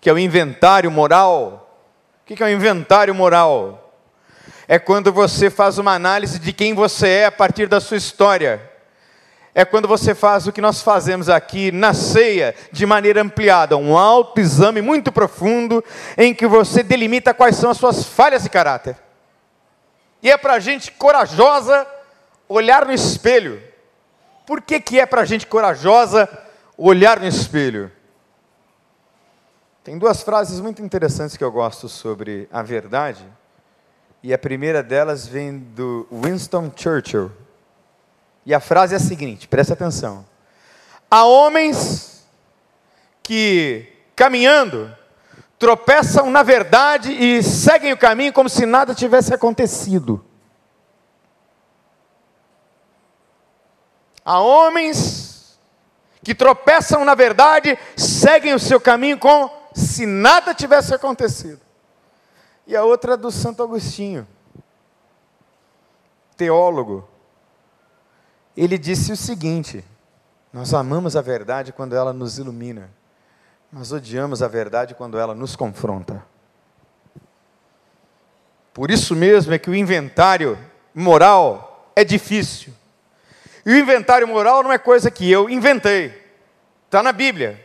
que 0.00 0.10
é 0.10 0.12
o 0.12 0.18
inventário 0.18 0.90
moral. 0.90 1.80
O 2.22 2.26
que 2.26 2.42
é 2.42 2.46
o 2.46 2.50
inventário 2.50 3.14
moral? 3.14 3.94
É 4.68 4.78
quando 4.78 5.12
você 5.12 5.48
faz 5.48 5.78
uma 5.78 5.94
análise 5.94 6.38
de 6.38 6.52
quem 6.52 6.74
você 6.74 7.08
é 7.08 7.26
a 7.26 7.32
partir 7.32 7.68
da 7.68 7.80
sua 7.80 7.96
história 7.96 8.75
é 9.58 9.64
quando 9.64 9.88
você 9.88 10.14
faz 10.14 10.46
o 10.46 10.52
que 10.52 10.60
nós 10.60 10.82
fazemos 10.82 11.30
aqui 11.30 11.72
na 11.72 11.94
ceia, 11.94 12.54
de 12.70 12.84
maneira 12.84 13.22
ampliada, 13.22 13.74
um 13.74 13.96
autoexame 13.96 14.82
muito 14.82 15.10
profundo, 15.10 15.82
em 16.14 16.34
que 16.34 16.46
você 16.46 16.82
delimita 16.82 17.32
quais 17.32 17.56
são 17.56 17.70
as 17.70 17.78
suas 17.78 18.04
falhas 18.04 18.42
de 18.42 18.50
caráter. 18.50 18.98
E 20.22 20.30
é 20.30 20.36
para 20.36 20.52
a 20.52 20.58
gente 20.60 20.92
corajosa 20.92 21.86
olhar 22.46 22.84
no 22.84 22.92
espelho. 22.92 23.62
Por 24.46 24.60
que, 24.60 24.78
que 24.78 25.00
é 25.00 25.06
para 25.06 25.22
a 25.22 25.24
gente 25.24 25.46
corajosa 25.46 26.28
olhar 26.76 27.18
no 27.18 27.26
espelho? 27.26 27.90
Tem 29.82 29.96
duas 29.96 30.22
frases 30.22 30.60
muito 30.60 30.82
interessantes 30.82 31.34
que 31.34 31.42
eu 31.42 31.50
gosto 31.50 31.88
sobre 31.88 32.46
a 32.52 32.62
verdade, 32.62 33.24
e 34.22 34.34
a 34.34 34.38
primeira 34.38 34.82
delas 34.82 35.26
vem 35.26 35.56
do 35.58 36.06
Winston 36.12 36.70
Churchill 36.76 37.32
E 38.46 38.54
a 38.54 38.60
frase 38.60 38.94
é 38.94 38.96
a 38.96 39.00
seguinte: 39.00 39.48
presta 39.48 39.72
atenção. 39.74 40.24
Há 41.10 41.24
homens 41.24 42.24
que, 43.20 43.92
caminhando, 44.14 44.96
tropeçam 45.58 46.30
na 46.30 46.44
verdade 46.44 47.12
e 47.12 47.42
seguem 47.42 47.92
o 47.92 47.98
caminho 47.98 48.32
como 48.32 48.48
se 48.48 48.64
nada 48.64 48.94
tivesse 48.94 49.34
acontecido. 49.34 50.24
Há 54.24 54.40
homens 54.40 55.58
que 56.22 56.34
tropeçam 56.34 57.04
na 57.04 57.14
verdade, 57.14 57.78
seguem 57.96 58.54
o 58.54 58.58
seu 58.58 58.80
caminho 58.80 59.18
como 59.18 59.50
se 59.74 60.06
nada 60.06 60.54
tivesse 60.54 60.94
acontecido. 60.94 61.60
E 62.66 62.76
a 62.76 62.82
outra 62.82 63.14
é 63.14 63.16
do 63.16 63.30
Santo 63.30 63.62
Agostinho, 63.62 64.26
teólogo. 66.36 67.08
Ele 68.56 68.78
disse 68.78 69.12
o 69.12 69.16
seguinte: 69.16 69.84
Nós 70.52 70.72
amamos 70.72 71.16
a 71.16 71.20
verdade 71.20 71.72
quando 71.72 71.94
ela 71.94 72.12
nos 72.12 72.38
ilumina, 72.38 72.90
nós 73.70 73.92
odiamos 73.92 74.42
a 74.42 74.48
verdade 74.48 74.94
quando 74.94 75.18
ela 75.18 75.34
nos 75.34 75.54
confronta. 75.54 76.22
Por 78.72 78.90
isso 78.90 79.14
mesmo 79.14 79.52
é 79.52 79.58
que 79.58 79.70
o 79.70 79.74
inventário 79.74 80.58
moral 80.94 81.90
é 81.94 82.04
difícil. 82.04 82.72
E 83.64 83.70
o 83.72 83.78
inventário 83.78 84.28
moral 84.28 84.62
não 84.62 84.72
é 84.72 84.78
coisa 84.78 85.10
que 85.10 85.30
eu 85.30 85.50
inventei, 85.50 86.14
está 86.84 87.02
na 87.02 87.10
Bíblia. 87.10 87.62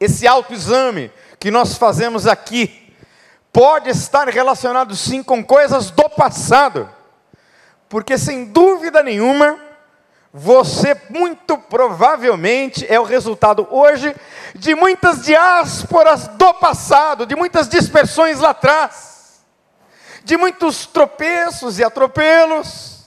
Esse 0.00 0.26
autoexame 0.26 1.12
que 1.38 1.50
nós 1.50 1.76
fazemos 1.76 2.26
aqui 2.26 2.92
pode 3.52 3.88
estar 3.88 4.28
relacionado 4.28 4.96
sim 4.96 5.22
com 5.22 5.44
coisas 5.44 5.90
do 5.90 6.08
passado, 6.10 6.88
porque 7.88 8.18
sem 8.18 8.46
dúvida 8.46 9.02
nenhuma, 9.02 9.67
você 10.32 10.94
muito 11.08 11.56
provavelmente 11.56 12.86
é 12.88 13.00
o 13.00 13.04
resultado 13.04 13.66
hoje 13.70 14.14
de 14.54 14.74
muitas 14.74 15.24
diásporas 15.24 16.28
do 16.28 16.54
passado, 16.54 17.26
de 17.26 17.34
muitas 17.34 17.68
dispersões 17.68 18.38
lá 18.38 18.50
atrás, 18.50 19.40
de 20.24 20.36
muitos 20.36 20.86
tropeços 20.86 21.78
e 21.78 21.84
atropelos 21.84 23.06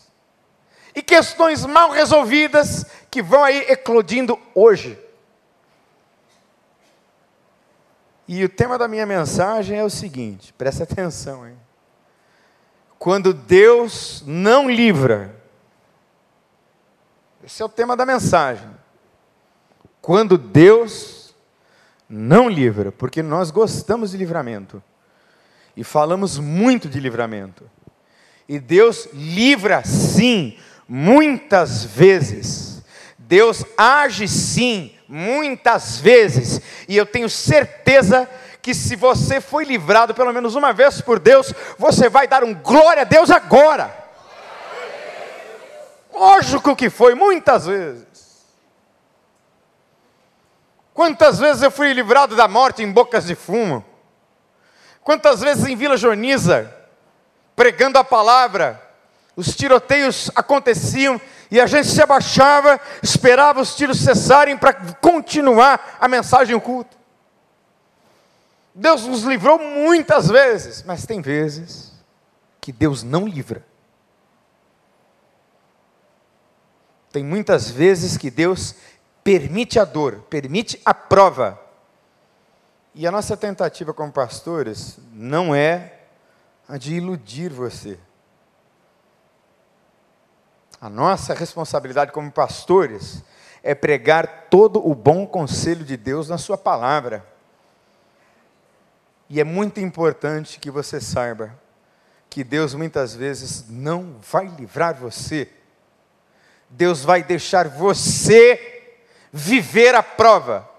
e 0.96 1.02
questões 1.02 1.66
mal 1.66 1.92
resolvidas 1.92 2.86
que 3.10 3.22
vão 3.22 3.44
aí 3.44 3.66
eclodindo 3.70 4.40
hoje. 4.56 4.98
E 8.28 8.44
o 8.44 8.50
tema 8.50 8.78
da 8.78 8.88
minha 8.88 9.06
mensagem 9.06 9.78
é 9.78 9.84
o 9.84 9.90
seguinte, 9.90 10.54
presta 10.54 10.84
atenção, 10.84 11.48
hein? 11.48 11.58
Quando 12.98 13.34
Deus 13.34 14.24
não 14.26 14.70
livra, 14.70 15.41
esse 17.52 17.62
é 17.62 17.66
o 17.66 17.70
tema 17.70 17.98
da 17.98 18.06
mensagem. 18.06 18.70
Quando 20.02 20.38
Deus 20.38 21.36
não 22.08 22.48
livra, 22.48 22.94
porque 22.94 23.22
nós 23.22 23.52
gostamos 23.52 24.12
de 24.12 24.18
livramento 24.18 24.82
e 25.76 25.84
falamos 25.84 26.40
muito 26.40 26.88
de 26.88 26.98
livramento. 26.98 27.70
E 28.48 28.58
Deus 28.58 29.10
livra 29.12 29.84
sim 29.84 30.58
muitas 30.88 31.84
vezes. 31.84 32.84
Deus 33.18 33.66
age 33.78 34.30
sim, 34.30 34.94
muitas 35.06 36.00
vezes. 36.00 36.62
E 36.88 36.96
eu 36.96 37.06
tenho 37.06 37.30
certeza 37.30 38.30
que 38.62 38.74
se 38.74 38.96
você 38.96 39.42
foi 39.42 39.66
livrado 39.66 40.14
pelo 40.14 40.32
menos 40.32 40.56
uma 40.56 40.72
vez 40.72 41.02
por 41.02 41.20
Deus, 41.20 41.54
você 41.78 42.08
vai 42.08 42.30
dar 42.30 42.46
um 42.46 42.54
glória 42.54 43.02
a 43.02 43.06
Deus 43.06 43.30
agora. 43.30 44.01
Lógico 46.22 46.76
que 46.76 46.88
foi, 46.88 47.16
muitas 47.16 47.66
vezes. 47.66 48.46
Quantas 50.94 51.40
vezes 51.40 51.64
eu 51.64 51.72
fui 51.72 51.92
livrado 51.94 52.36
da 52.36 52.48
morte 52.48 52.84
em 52.84 52.92
bocas 52.92 53.26
de 53.26 53.34
fumo? 53.34 53.84
Quantas 55.04 55.42
vezes 55.42 55.66
em 55.66 55.76
Vila 55.76 55.98
Joniza, 55.98 56.72
pregando 57.56 57.98
a 57.98 58.04
palavra, 58.04 58.80
os 59.36 59.56
tiroteios 59.56 60.30
aconteciam 60.36 61.20
e 61.50 61.60
a 61.60 61.66
gente 61.66 61.88
se 61.88 62.04
abaixava, 62.04 62.80
esperava 63.02 63.60
os 63.60 63.76
tiros 63.76 64.00
cessarem 64.00 64.56
para 64.56 64.74
continuar 65.02 65.98
a 66.00 66.08
mensagem 66.08 66.56
oculta. 66.56 66.96
Deus 68.76 69.08
nos 69.08 69.24
livrou 69.24 69.58
muitas 69.58 70.30
vezes, 70.30 70.84
mas 70.84 71.04
tem 71.04 71.20
vezes 71.20 71.92
que 72.62 72.72
Deus 72.72 73.02
não 73.02 73.28
livra. 73.28 73.71
Tem 77.12 77.24
muitas 77.24 77.70
vezes 77.70 78.18
que 78.18 78.32
Deus 78.32 78.76
permite 79.24 79.80
a 79.80 79.86
dor, 79.86 80.22
permite 80.30 80.82
a 80.86 80.94
prova. 80.94 81.60
E 82.94 83.06
a 83.08 83.12
nossa 83.12 83.36
tentativa 83.38 83.94
como 83.94 84.12
pastores 84.12 84.98
não 85.12 85.54
é 85.54 86.00
a 86.68 86.78
de 86.78 86.96
iludir 86.96 87.50
você. 87.50 88.00
A 90.80 90.90
nossa 90.90 91.34
responsabilidade 91.34 92.12
como 92.12 92.32
pastores 92.32 93.24
é 93.62 93.76
pregar 93.76 94.48
todo 94.50 94.86
o 94.86 94.96
bom 94.96 95.28
conselho 95.28 95.86
de 95.86 95.96
Deus 95.96 96.28
na 96.28 96.38
Sua 96.38 96.58
palavra. 96.58 97.26
E 99.30 99.40
é 99.40 99.44
muito 99.44 99.80
importante 99.80 100.60
que 100.60 100.72
você 100.72 101.00
saiba 101.00 101.58
que 102.30 102.44
Deus 102.44 102.74
muitas 102.74 103.14
vezes 103.14 103.66
não 103.70 104.16
vai 104.20 104.48
livrar 104.48 104.96
você, 104.96 105.50
Deus 106.72 107.04
vai 107.04 107.22
deixar 107.22 107.68
você 107.68 108.98
viver 109.32 109.94
a 109.94 110.02
prova. 110.02 110.70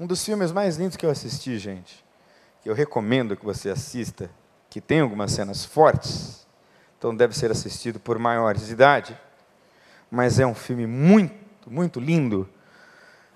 Um 0.00 0.06
dos 0.06 0.24
filmes 0.24 0.50
mais 0.50 0.76
lindos 0.76 0.96
que 0.96 1.04
eu 1.04 1.10
assisti, 1.10 1.58
gente, 1.58 2.04
que 2.62 2.70
eu 2.70 2.74
recomendo 2.74 3.36
que 3.36 3.44
você 3.44 3.68
assista, 3.68 4.30
que 4.70 4.80
tem 4.80 5.00
algumas 5.00 5.32
cenas 5.32 5.64
fortes, 5.64 6.46
então 6.98 7.14
deve 7.14 7.36
ser 7.36 7.50
assistido 7.50 8.00
por 8.00 8.18
maiores 8.18 8.66
de 8.66 8.72
idade. 8.72 9.18
Mas 10.10 10.40
é 10.40 10.46
um 10.46 10.54
filme 10.54 10.86
muito, 10.86 11.34
muito 11.70 12.00
lindo. 12.00 12.48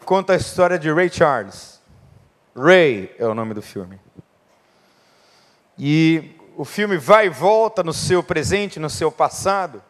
Conta 0.05 0.33
a 0.33 0.37
história 0.37 0.78
de 0.78 0.90
Ray 0.90 1.11
Charles. 1.11 1.81
Ray 2.57 3.14
é 3.18 3.26
o 3.26 3.35
nome 3.35 3.55
do 3.55 3.62
filme. 3.62 4.00
E 5.78 6.37
o 6.57 6.65
filme 6.65 6.97
vai 6.97 7.27
e 7.27 7.31
volta 7.31 7.83
no 7.83 7.93
seu 7.93 8.23
presente, 8.23 8.81
no 8.81 8.91
seu 8.91 9.11
passado. 9.11 9.83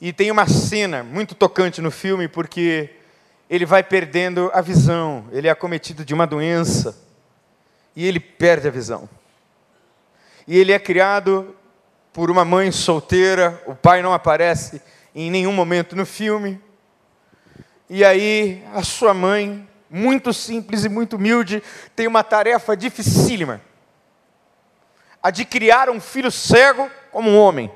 E 0.00 0.12
tem 0.12 0.30
uma 0.30 0.46
cena 0.48 1.02
muito 1.02 1.34
tocante 1.34 1.80
no 1.80 1.90
filme, 1.90 2.28
porque 2.28 2.90
ele 3.48 3.64
vai 3.64 3.82
perdendo 3.82 4.50
a 4.52 4.60
visão, 4.60 5.26
ele 5.30 5.46
é 5.46 5.50
acometido 5.50 6.04
de 6.04 6.14
uma 6.14 6.26
doença, 6.26 6.96
e 7.94 8.06
ele 8.06 8.18
perde 8.18 8.66
a 8.66 8.70
visão. 8.70 9.08
E 10.46 10.58
ele 10.58 10.72
é 10.72 10.78
criado 10.78 11.54
por 12.12 12.30
uma 12.30 12.44
mãe 12.44 12.70
solteira, 12.72 13.62
o 13.66 13.74
pai 13.74 14.02
não 14.02 14.12
aparece 14.12 14.82
em 15.14 15.30
nenhum 15.30 15.52
momento 15.52 15.94
no 15.94 16.04
filme. 16.04 16.60
E 17.88 18.04
aí, 18.04 18.62
a 18.74 18.82
sua 18.82 19.14
mãe, 19.14 19.68
muito 19.88 20.32
simples 20.32 20.84
e 20.84 20.88
muito 20.88 21.16
humilde, 21.16 21.62
tem 21.94 22.06
uma 22.06 22.24
tarefa 22.24 22.76
dificílima: 22.76 23.60
a 25.22 25.30
de 25.30 25.44
criar 25.44 25.88
um 25.88 26.00
filho 26.00 26.30
cego 26.30 26.90
como 27.10 27.30
um 27.30 27.38
homem, 27.38 27.70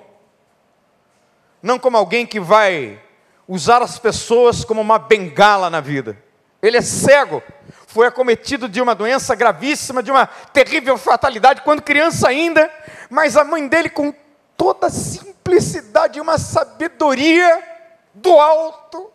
não 1.62 1.78
como 1.78 1.96
alguém 1.96 2.26
que 2.26 2.40
vai 2.40 3.00
usar 3.46 3.82
as 3.82 3.98
pessoas 3.98 4.64
como 4.64 4.80
uma 4.80 4.98
bengala 4.98 5.70
na 5.70 5.80
vida. 5.80 6.20
Ele 6.60 6.76
é 6.76 6.82
cego, 6.82 7.42
foi 7.86 8.06
acometido 8.06 8.68
de 8.68 8.80
uma 8.80 8.94
doença 8.94 9.34
gravíssima, 9.34 10.02
de 10.02 10.10
uma 10.10 10.26
terrível 10.26 10.98
fatalidade 10.98 11.62
quando 11.62 11.82
criança 11.82 12.28
ainda, 12.28 12.70
mas 13.08 13.36
a 13.36 13.44
mãe 13.44 13.68
dele, 13.68 13.88
com 13.88 14.12
toda 14.56 14.88
a 14.88 14.90
simplicidade 14.90 16.18
e 16.18 16.20
uma 16.20 16.38
sabedoria 16.38 17.62
do 18.12 18.40
alto. 18.40 19.12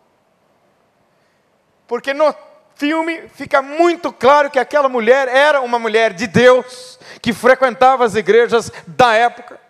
Porque 1.86 2.14
no 2.14 2.34
filme 2.82 3.28
fica 3.28 3.62
muito 3.62 4.12
claro 4.12 4.50
que 4.50 4.58
aquela 4.58 4.88
mulher 4.88 5.28
era 5.28 5.60
uma 5.60 5.78
mulher 5.78 6.12
de 6.12 6.26
Deus, 6.26 6.98
que 7.22 7.32
frequentava 7.32 8.04
as 8.04 8.16
igrejas 8.16 8.72
da 8.88 9.14
época. 9.14 9.60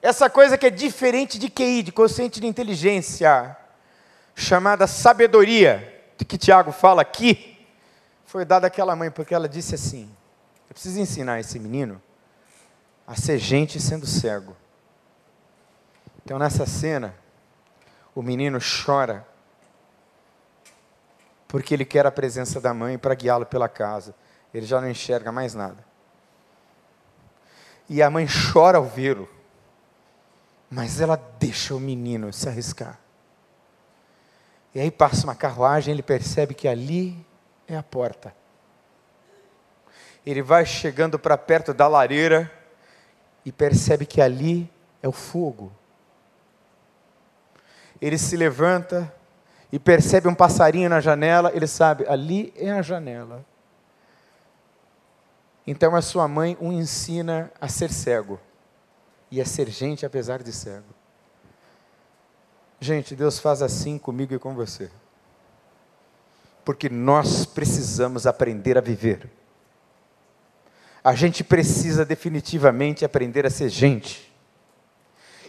Essa 0.00 0.30
coisa 0.30 0.56
que 0.56 0.64
é 0.64 0.70
diferente 0.70 1.38
de 1.38 1.50
QI, 1.50 1.82
de 1.82 1.92
consciente 1.92 2.40
de 2.40 2.46
inteligência, 2.46 3.54
chamada 4.34 4.86
sabedoria, 4.86 6.02
de 6.16 6.24
que 6.24 6.38
Tiago 6.38 6.72
fala 6.72 7.02
aqui, 7.02 7.58
foi 8.24 8.42
dada 8.46 8.68
àquela 8.68 8.96
mãe, 8.96 9.10
porque 9.10 9.34
ela 9.34 9.46
disse 9.46 9.74
assim: 9.74 10.10
Eu 10.70 10.72
preciso 10.72 10.98
ensinar 10.98 11.38
esse 11.38 11.58
menino 11.58 12.00
a 13.06 13.14
ser 13.14 13.36
gente 13.36 13.78
sendo 13.78 14.06
cego. 14.06 14.56
Então, 16.24 16.38
nessa 16.38 16.64
cena, 16.64 17.14
o 18.14 18.22
menino 18.22 18.58
chora, 18.58 19.26
porque 21.48 21.74
ele 21.74 21.84
quer 21.84 22.06
a 22.06 22.10
presença 22.10 22.60
da 22.60 22.74
mãe 22.74 22.98
para 22.98 23.14
guiá-lo 23.14 23.46
pela 23.46 23.68
casa. 23.68 24.14
Ele 24.52 24.66
já 24.66 24.80
não 24.80 24.90
enxerga 24.90 25.30
mais 25.30 25.54
nada. 25.54 25.84
E 27.88 28.02
a 28.02 28.10
mãe 28.10 28.26
chora 28.26 28.78
ao 28.78 28.84
vê-lo. 28.84 29.28
Mas 30.70 31.00
ela 31.00 31.16
deixa 31.38 31.74
o 31.74 31.80
menino 31.80 32.32
se 32.32 32.48
arriscar. 32.48 32.98
E 34.74 34.80
aí 34.80 34.90
passa 34.90 35.24
uma 35.24 35.34
carruagem, 35.34 35.94
ele 35.94 36.02
percebe 36.02 36.52
que 36.52 36.66
ali 36.68 37.24
é 37.66 37.76
a 37.76 37.82
porta. 37.82 38.34
Ele 40.24 40.42
vai 40.42 40.66
chegando 40.66 41.18
para 41.18 41.38
perto 41.38 41.72
da 41.72 41.86
lareira 41.86 42.50
e 43.44 43.52
percebe 43.52 44.04
que 44.04 44.20
ali 44.20 44.70
é 45.00 45.08
o 45.08 45.12
fogo. 45.12 45.72
Ele 48.00 48.18
se 48.18 48.36
levanta 48.36 49.14
e 49.72 49.78
percebe 49.78 50.28
um 50.28 50.34
passarinho 50.34 50.88
na 50.88 51.00
janela, 51.00 51.50
ele 51.54 51.66
sabe, 51.66 52.06
ali 52.08 52.52
é 52.56 52.70
a 52.70 52.82
janela. 52.82 53.44
Então 55.66 55.96
a 55.96 56.02
sua 56.02 56.28
mãe 56.28 56.56
o 56.60 56.72
ensina 56.72 57.50
a 57.60 57.68
ser 57.68 57.90
cego 57.90 58.38
e 59.30 59.40
a 59.40 59.44
ser 59.44 59.68
gente 59.68 60.06
apesar 60.06 60.42
de 60.42 60.52
cego. 60.52 60.94
Gente, 62.78 63.16
Deus 63.16 63.38
faz 63.38 63.62
assim 63.62 63.98
comigo 63.98 64.34
e 64.34 64.38
com 64.38 64.54
você. 64.54 64.90
Porque 66.64 66.88
nós 66.88 67.44
precisamos 67.44 68.26
aprender 68.26 68.78
a 68.78 68.80
viver. 68.80 69.28
A 71.02 71.14
gente 71.14 71.42
precisa 71.42 72.04
definitivamente 72.04 73.04
aprender 73.04 73.46
a 73.46 73.50
ser 73.50 73.68
gente. 73.68 74.32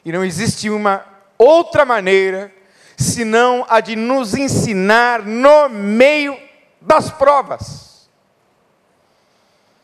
E 0.06 0.12
não 0.12 0.24
existe 0.24 0.70
uma 0.70 1.06
outra 1.38 1.84
maneira 1.84 2.52
senão 2.98 3.64
a 3.70 3.80
de 3.80 3.96
nos 3.96 4.34
ensinar 4.34 5.22
no 5.22 5.70
meio 5.70 6.36
das 6.82 7.12
provas. 7.12 8.10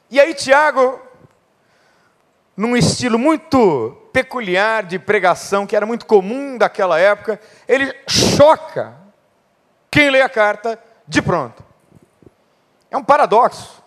E 0.09 0.19
aí, 0.19 0.33
Tiago, 0.33 0.99
num 2.57 2.75
estilo 2.75 3.19
muito 3.19 3.95
peculiar 4.11 4.83
de 4.83 4.97
pregação, 4.97 5.65
que 5.67 5.75
era 5.75 5.85
muito 5.85 6.05
comum 6.07 6.57
daquela 6.57 6.99
época, 6.99 7.39
ele 7.67 7.93
choca 8.07 8.95
quem 9.91 10.09
lê 10.09 10.21
a 10.21 10.29
carta 10.29 10.79
de 11.07 11.21
pronto. 11.21 11.63
É 12.89 12.97
um 12.97 13.03
paradoxo. 13.03 13.83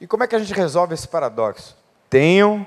E 0.00 0.06
como 0.06 0.22
é 0.22 0.26
que 0.26 0.34
a 0.34 0.38
gente 0.38 0.54
resolve 0.54 0.94
esse 0.94 1.06
paradoxo? 1.06 1.76
Tenham 2.08 2.66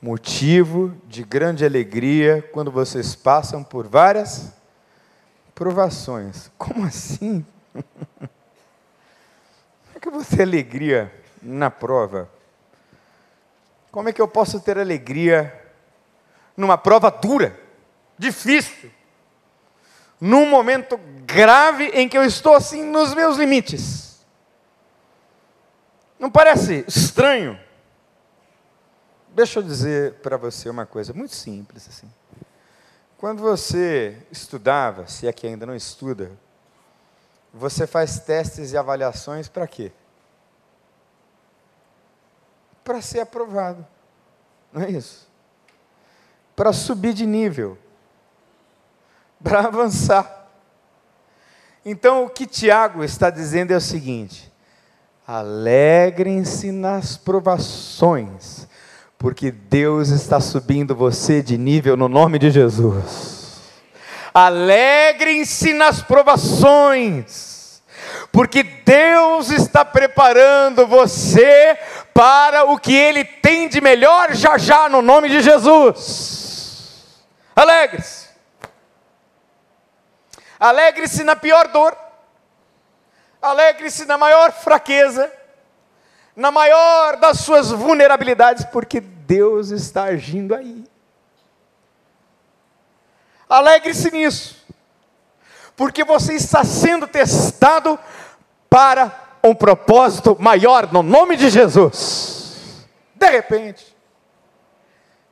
motivo 0.00 0.94
de 1.06 1.22
grande 1.22 1.64
alegria 1.64 2.42
quando 2.52 2.70
vocês 2.70 3.14
passam 3.14 3.64
por 3.64 3.86
várias 3.88 4.52
provações. 5.54 6.50
Como 6.58 6.84
assim? 6.84 7.44
Como 10.02 10.20
é 10.20 10.24
que 10.24 10.36
ter 10.36 10.42
alegria 10.42 11.12
na 11.42 11.70
prova? 11.70 12.30
Como 13.90 14.08
é 14.08 14.12
que 14.12 14.20
eu 14.20 14.28
posso 14.28 14.60
ter 14.60 14.78
alegria 14.78 15.52
numa 16.56 16.78
prova 16.78 17.10
dura, 17.10 17.58
difícil, 18.18 18.90
num 20.20 20.48
momento 20.48 20.98
grave 21.24 21.86
em 21.86 22.08
que 22.08 22.16
eu 22.16 22.24
estou 22.24 22.54
assim 22.54 22.84
nos 22.84 23.14
meus 23.14 23.36
limites? 23.36 24.24
Não 26.18 26.30
parece 26.30 26.84
estranho? 26.86 27.58
Deixa 29.36 29.58
eu 29.58 29.62
dizer 29.62 30.14
para 30.14 30.38
você 30.38 30.66
uma 30.66 30.86
coisa 30.86 31.12
muito 31.12 31.34
simples 31.34 31.86
assim. 31.86 32.10
Quando 33.18 33.42
você 33.42 34.16
estudava, 34.32 35.06
se 35.06 35.26
é 35.26 35.32
que 35.32 35.46
ainda 35.46 35.66
não 35.66 35.76
estuda, 35.76 36.32
você 37.52 37.86
faz 37.86 38.18
testes 38.18 38.72
e 38.72 38.78
avaliações 38.78 39.46
para 39.46 39.66
quê? 39.66 39.92
Para 42.82 43.02
ser 43.02 43.20
aprovado. 43.20 43.86
Não 44.72 44.80
é 44.80 44.90
isso? 44.90 45.28
Para 46.56 46.72
subir 46.72 47.12
de 47.12 47.26
nível. 47.26 47.76
Para 49.44 49.66
avançar. 49.66 50.48
Então, 51.84 52.24
o 52.24 52.30
que 52.30 52.46
Tiago 52.46 53.04
está 53.04 53.28
dizendo 53.28 53.70
é 53.70 53.76
o 53.76 53.82
seguinte: 53.82 54.50
alegrem-se 55.26 56.72
nas 56.72 57.18
provações, 57.18 58.65
porque 59.18 59.50
Deus 59.50 60.08
está 60.08 60.40
subindo 60.40 60.94
você 60.94 61.42
de 61.42 61.56
nível 61.56 61.96
no 61.96 62.08
nome 62.08 62.38
de 62.38 62.50
Jesus. 62.50 63.60
Alegrem-se 64.32 65.72
nas 65.72 66.02
provações, 66.02 67.82
porque 68.30 68.62
Deus 68.62 69.50
está 69.50 69.84
preparando 69.84 70.86
você 70.86 71.78
para 72.12 72.64
o 72.64 72.78
que 72.78 72.94
Ele 72.94 73.24
tem 73.24 73.68
de 73.68 73.80
melhor 73.80 74.34
já 74.34 74.58
já 74.58 74.88
no 74.88 75.00
nome 75.00 75.30
de 75.30 75.40
Jesus. 75.40 77.16
Alegre-se. 77.54 78.26
Alegre-se 80.60 81.24
na 81.24 81.34
pior 81.34 81.68
dor. 81.68 81.96
Alegre-se 83.40 84.04
na 84.04 84.18
maior 84.18 84.52
fraqueza 84.52 85.32
na 86.36 86.50
maior 86.50 87.16
das 87.16 87.40
suas 87.40 87.70
vulnerabilidades, 87.70 88.66
porque 88.66 89.00
Deus 89.00 89.70
está 89.70 90.04
agindo 90.04 90.54
aí. 90.54 90.84
Alegre-se 93.48 94.10
nisso, 94.10 94.64
porque 95.74 96.04
você 96.04 96.34
está 96.34 96.62
sendo 96.62 97.06
testado 97.06 97.98
para 98.68 99.38
um 99.42 99.54
propósito 99.54 100.36
maior, 100.38 100.92
no 100.92 101.02
nome 101.02 101.36
de 101.36 101.48
Jesus. 101.48 102.86
De 103.14 103.30
repente, 103.30 103.96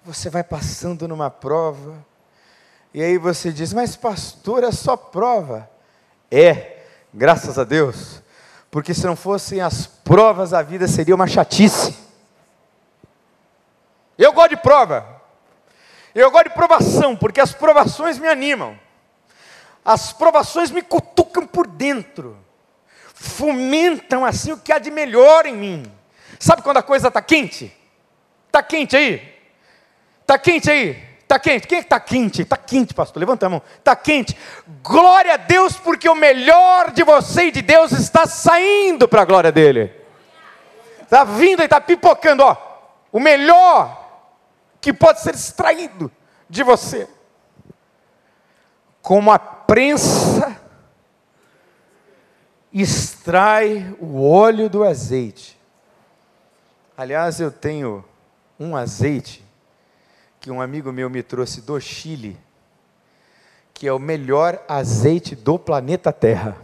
você 0.04 0.30
vai 0.30 0.42
passando 0.42 1.06
numa 1.06 1.28
prova, 1.28 2.04
e 2.94 3.02
aí 3.02 3.18
você 3.18 3.52
diz: 3.52 3.72
Mas, 3.72 3.96
pastor, 3.96 4.62
é 4.64 4.70
só 4.70 4.96
prova. 4.96 5.68
É, 6.30 6.84
graças 7.12 7.58
a 7.58 7.64
Deus, 7.64 8.22
porque 8.74 8.92
se 8.92 9.06
não 9.06 9.14
fossem 9.14 9.60
as 9.60 9.86
provas, 9.86 10.52
a 10.52 10.60
vida 10.60 10.88
seria 10.88 11.14
uma 11.14 11.28
chatice. 11.28 11.96
Eu 14.18 14.32
gosto 14.32 14.50
de 14.50 14.56
prova. 14.56 15.22
Eu 16.12 16.28
gosto 16.32 16.48
de 16.48 16.54
provação, 16.56 17.14
porque 17.14 17.40
as 17.40 17.52
provações 17.52 18.18
me 18.18 18.26
animam. 18.26 18.76
As 19.84 20.12
provações 20.12 20.72
me 20.72 20.82
cutucam 20.82 21.46
por 21.46 21.68
dentro. 21.68 22.36
Fomentam 23.14 24.24
assim 24.24 24.50
o 24.50 24.58
que 24.58 24.72
há 24.72 24.80
de 24.80 24.90
melhor 24.90 25.46
em 25.46 25.54
mim. 25.54 25.92
Sabe 26.40 26.62
quando 26.62 26.78
a 26.78 26.82
coisa 26.82 27.06
está 27.06 27.22
quente? 27.22 27.72
Está 28.48 28.60
quente 28.60 28.96
aí? 28.96 29.38
Está 30.22 30.36
quente 30.36 30.68
aí? 30.68 31.00
Está 31.24 31.38
quente? 31.38 31.66
Quem 31.66 31.78
é 31.78 31.80
que 31.80 31.86
está 31.86 31.98
quente? 31.98 32.42
Está 32.42 32.56
quente, 32.56 32.94
pastor. 32.94 33.18
Levanta 33.18 33.46
a 33.46 33.48
mão. 33.48 33.62
Está 33.78 33.96
quente. 33.96 34.36
Glória 34.82 35.34
a 35.34 35.36
Deus, 35.38 35.76
porque 35.76 36.08
o 36.08 36.14
melhor 36.14 36.92
de 36.92 37.02
você 37.02 37.44
e 37.44 37.50
de 37.50 37.62
Deus 37.62 37.92
está 37.92 38.26
saindo 38.26 39.08
para 39.08 39.22
a 39.22 39.24
glória 39.24 39.50
dele. 39.50 39.90
Está 41.00 41.24
vindo 41.24 41.62
e 41.62 41.64
está 41.64 41.80
pipocando, 41.80 42.42
ó. 42.42 42.56
O 43.10 43.18
melhor 43.18 44.02
que 44.80 44.92
pode 44.92 45.22
ser 45.22 45.34
extraído 45.34 46.12
de 46.48 46.62
você. 46.62 47.08
Como 49.00 49.32
a 49.32 49.38
prensa 49.38 50.60
extrai 52.72 53.96
o 53.98 54.28
óleo 54.28 54.68
do 54.68 54.84
azeite. 54.84 55.58
Aliás, 56.96 57.40
eu 57.40 57.50
tenho 57.50 58.04
um 58.58 58.76
azeite 58.76 59.43
que 60.44 60.50
um 60.50 60.60
amigo 60.60 60.92
meu 60.92 61.08
me 61.08 61.22
trouxe 61.22 61.62
do 61.62 61.80
Chile, 61.80 62.36
que 63.72 63.88
é 63.88 63.92
o 63.94 63.98
melhor 63.98 64.62
azeite 64.68 65.34
do 65.34 65.58
planeta 65.58 66.12
Terra. 66.12 66.54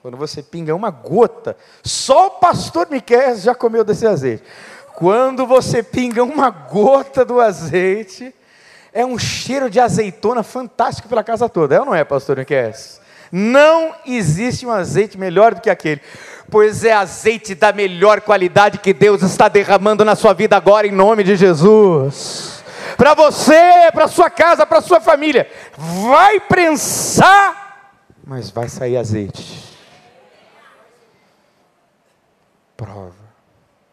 Quando 0.00 0.16
você 0.16 0.42
pinga 0.42 0.74
uma 0.74 0.88
gota, 0.90 1.54
só 1.84 2.28
o 2.28 2.30
pastor 2.30 2.88
Miquel 2.90 3.36
já 3.36 3.54
comeu 3.54 3.84
desse 3.84 4.06
azeite. 4.06 4.42
Quando 4.94 5.46
você 5.46 5.82
pinga 5.82 6.24
uma 6.24 6.48
gota 6.48 7.26
do 7.26 7.42
azeite, 7.42 8.34
é 8.90 9.04
um 9.04 9.18
cheiro 9.18 9.68
de 9.68 9.78
azeitona 9.78 10.42
fantástico 10.42 11.10
pela 11.10 11.22
casa 11.22 11.46
toda. 11.46 11.74
É 11.74 11.80
ou 11.80 11.84
não 11.84 11.94
é, 11.94 12.04
pastor 12.04 12.38
Miquel? 12.38 12.72
Não 13.30 13.94
existe 14.06 14.64
um 14.64 14.72
azeite 14.72 15.18
melhor 15.18 15.54
do 15.54 15.60
que 15.60 15.68
aquele, 15.68 16.00
pois 16.50 16.82
é 16.84 16.94
azeite 16.94 17.54
da 17.54 17.70
melhor 17.70 18.22
qualidade 18.22 18.78
que 18.78 18.94
Deus 18.94 19.20
está 19.20 19.46
derramando 19.46 20.06
na 20.06 20.16
sua 20.16 20.32
vida 20.32 20.56
agora, 20.56 20.86
em 20.86 20.90
nome 20.90 21.22
de 21.22 21.36
Jesus 21.36 22.56
para 22.98 23.14
você, 23.14 23.92
para 23.92 24.08
sua 24.08 24.28
casa, 24.28 24.66
para 24.66 24.80
sua 24.80 25.00
família. 25.00 25.48
Vai 26.10 26.40
prensar, 26.40 27.94
mas 28.26 28.50
vai 28.50 28.68
sair 28.68 28.96
azeite. 28.96 29.78
Prova. 32.76 33.14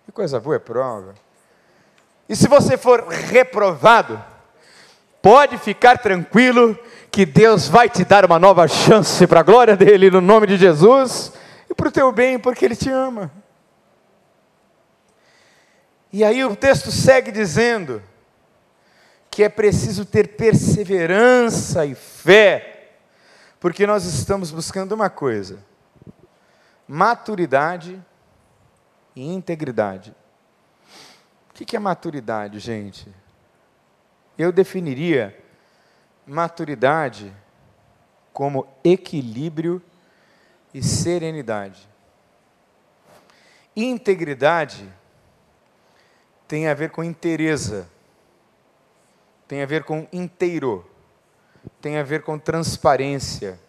Que 0.05 0.11
coisa 0.11 0.39
boa 0.39 0.55
é 0.55 0.59
prova. 0.59 1.13
E 2.27 2.35
se 2.35 2.47
você 2.47 2.77
for 2.77 3.07
reprovado, 3.07 4.19
pode 5.21 5.59
ficar 5.59 5.99
tranquilo 5.99 6.75
que 7.11 7.27
Deus 7.27 7.67
vai 7.67 7.87
te 7.87 8.03
dar 8.03 8.25
uma 8.25 8.39
nova 8.39 8.67
chance 8.67 9.27
para 9.27 9.41
a 9.41 9.43
glória 9.43 9.77
dele, 9.77 10.09
no 10.09 10.19
nome 10.19 10.47
de 10.47 10.57
Jesus, 10.57 11.31
e 11.69 11.75
para 11.75 11.89
o 11.89 11.91
teu 11.91 12.11
bem, 12.11 12.39
porque 12.39 12.65
Ele 12.65 12.75
te 12.75 12.89
ama. 12.89 13.31
E 16.11 16.23
aí 16.23 16.43
o 16.43 16.55
texto 16.55 16.89
segue 16.89 17.31
dizendo: 17.31 18.01
que 19.35 19.43
é 19.43 19.49
preciso 19.49 20.05
ter 20.05 20.37
perseverança 20.37 21.85
e 21.85 21.93
fé, 21.93 22.93
porque 23.59 23.85
nós 23.85 24.05
estamos 24.05 24.49
buscando 24.49 24.93
uma 24.93 25.09
coisa: 25.09 25.59
maturidade 26.87 28.01
e 29.13 29.27
integridade. 29.27 30.15
O 31.49 31.53
que 31.53 31.75
é 31.75 31.79
maturidade, 31.79 32.59
gente? 32.59 33.13
Eu 34.37 34.53
definiria 34.53 35.37
maturidade 36.25 37.35
como 38.31 38.65
equilíbrio 38.85 39.81
e 40.73 40.81
serenidade. 40.81 41.89
Integridade 43.75 44.89
tem 46.47 46.69
a 46.69 46.73
ver 46.73 46.89
com 46.89 47.03
inteireza, 47.03 47.93
tem 49.47 49.61
a 49.61 49.65
ver 49.65 49.83
com 49.83 50.07
inteiro, 50.11 50.89
tem 51.81 51.97
a 51.97 52.03
ver 52.03 52.23
com 52.23 52.37
transparência, 52.37 53.59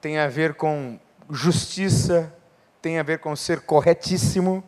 tem 0.00 0.18
a 0.18 0.28
ver 0.28 0.54
com 0.54 0.98
justiça, 1.28 2.32
tem 2.80 2.98
a 2.98 3.02
ver 3.02 3.18
com 3.18 3.36
ser 3.36 3.60
corretíssimo, 3.60 4.64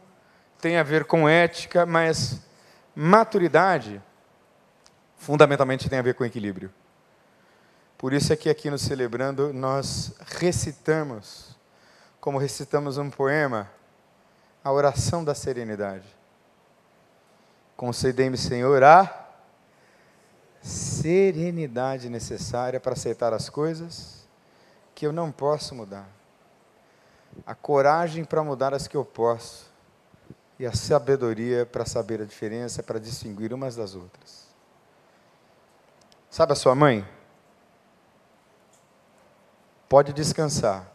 tem 0.61 0.76
a 0.76 0.82
ver 0.82 1.04
com 1.04 1.28
ética, 1.28 1.87
mas 1.87 2.40
maturidade 2.94 4.00
fundamentalmente 5.16 5.88
tem 5.88 5.98
a 5.98 6.02
ver 6.02 6.14
com 6.14 6.24
equilíbrio. 6.24 6.72
Por 7.96 8.12
isso 8.12 8.32
é 8.32 8.37
que 8.37 8.50
aqui 8.50 8.68
no 8.68 8.78
Celebrando 8.78 9.52
nós 9.52 10.12
recitamos, 10.18 11.56
como 12.20 12.38
recitamos 12.38 12.98
um 12.98 13.08
poema, 13.08 13.70
a 14.62 14.72
oração 14.72 15.24
da 15.24 15.35
serenidade. 15.35 16.06
Concedei-me, 17.76 18.37
Senhor, 18.37 18.82
a 18.82 19.21
serenidade 20.62 22.09
necessária 22.09 22.79
para 22.79 22.92
aceitar 22.92 23.33
as 23.33 23.48
coisas 23.48 24.27
que 24.94 25.07
eu 25.07 25.12
não 25.12 25.33
posso 25.33 25.75
mudar, 25.75 26.09
a 27.44 27.55
coragem 27.55 28.25
para 28.25 28.42
mudar 28.42 28.72
as 28.72 28.87
que 28.87 28.96
eu 28.96 29.05
posso, 29.05 29.70
e 30.59 30.66
a 30.66 30.72
sabedoria 30.72 31.66
para 31.66 31.85
saber 31.85 32.22
a 32.22 32.25
diferença, 32.25 32.83
para 32.83 33.01
distinguir 33.01 33.53
umas 33.53 33.75
das 33.75 33.96
outras. 33.96 34.46
Sabe 36.31 36.53
a 36.53 36.57
sua 36.57 36.75
mãe? 36.75 37.07
Pode 39.88 40.12
descansar, 40.12 40.90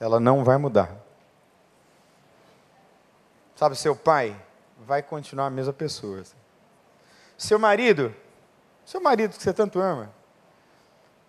ela 0.00 0.18
não 0.18 0.42
vai 0.42 0.56
mudar. 0.56 0.96
Sabe, 3.54 3.76
seu 3.76 3.94
pai 3.94 4.36
vai 4.84 5.02
continuar 5.02 5.46
a 5.46 5.50
mesma 5.50 5.72
pessoa. 5.72 6.22
Seu 7.38 7.58
marido, 7.58 8.14
seu 8.92 9.00
marido 9.00 9.34
que 9.34 9.42
você 9.42 9.54
tanto 9.54 9.80
ama, 9.80 10.12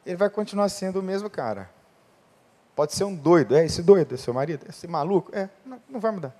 ele 0.06 0.18
vai 0.18 0.30
continuar 0.30 0.68
sendo 0.68 1.00
o 1.00 1.04
mesmo 1.04 1.30
cara. 1.30 1.70
Pode 2.76 2.94
ser 2.94 3.06
um 3.06 3.16
doido, 3.16 3.56
é 3.56 3.64
esse 3.64 3.82
doido, 3.82 4.14
é 4.14 4.18
seu 4.18 4.34
marido, 4.34 4.66
esse 4.68 4.86
maluco, 4.86 5.34
é, 5.34 5.50
não, 5.66 5.82
não 5.88 5.98
vai 5.98 6.12
mudar. 6.12 6.36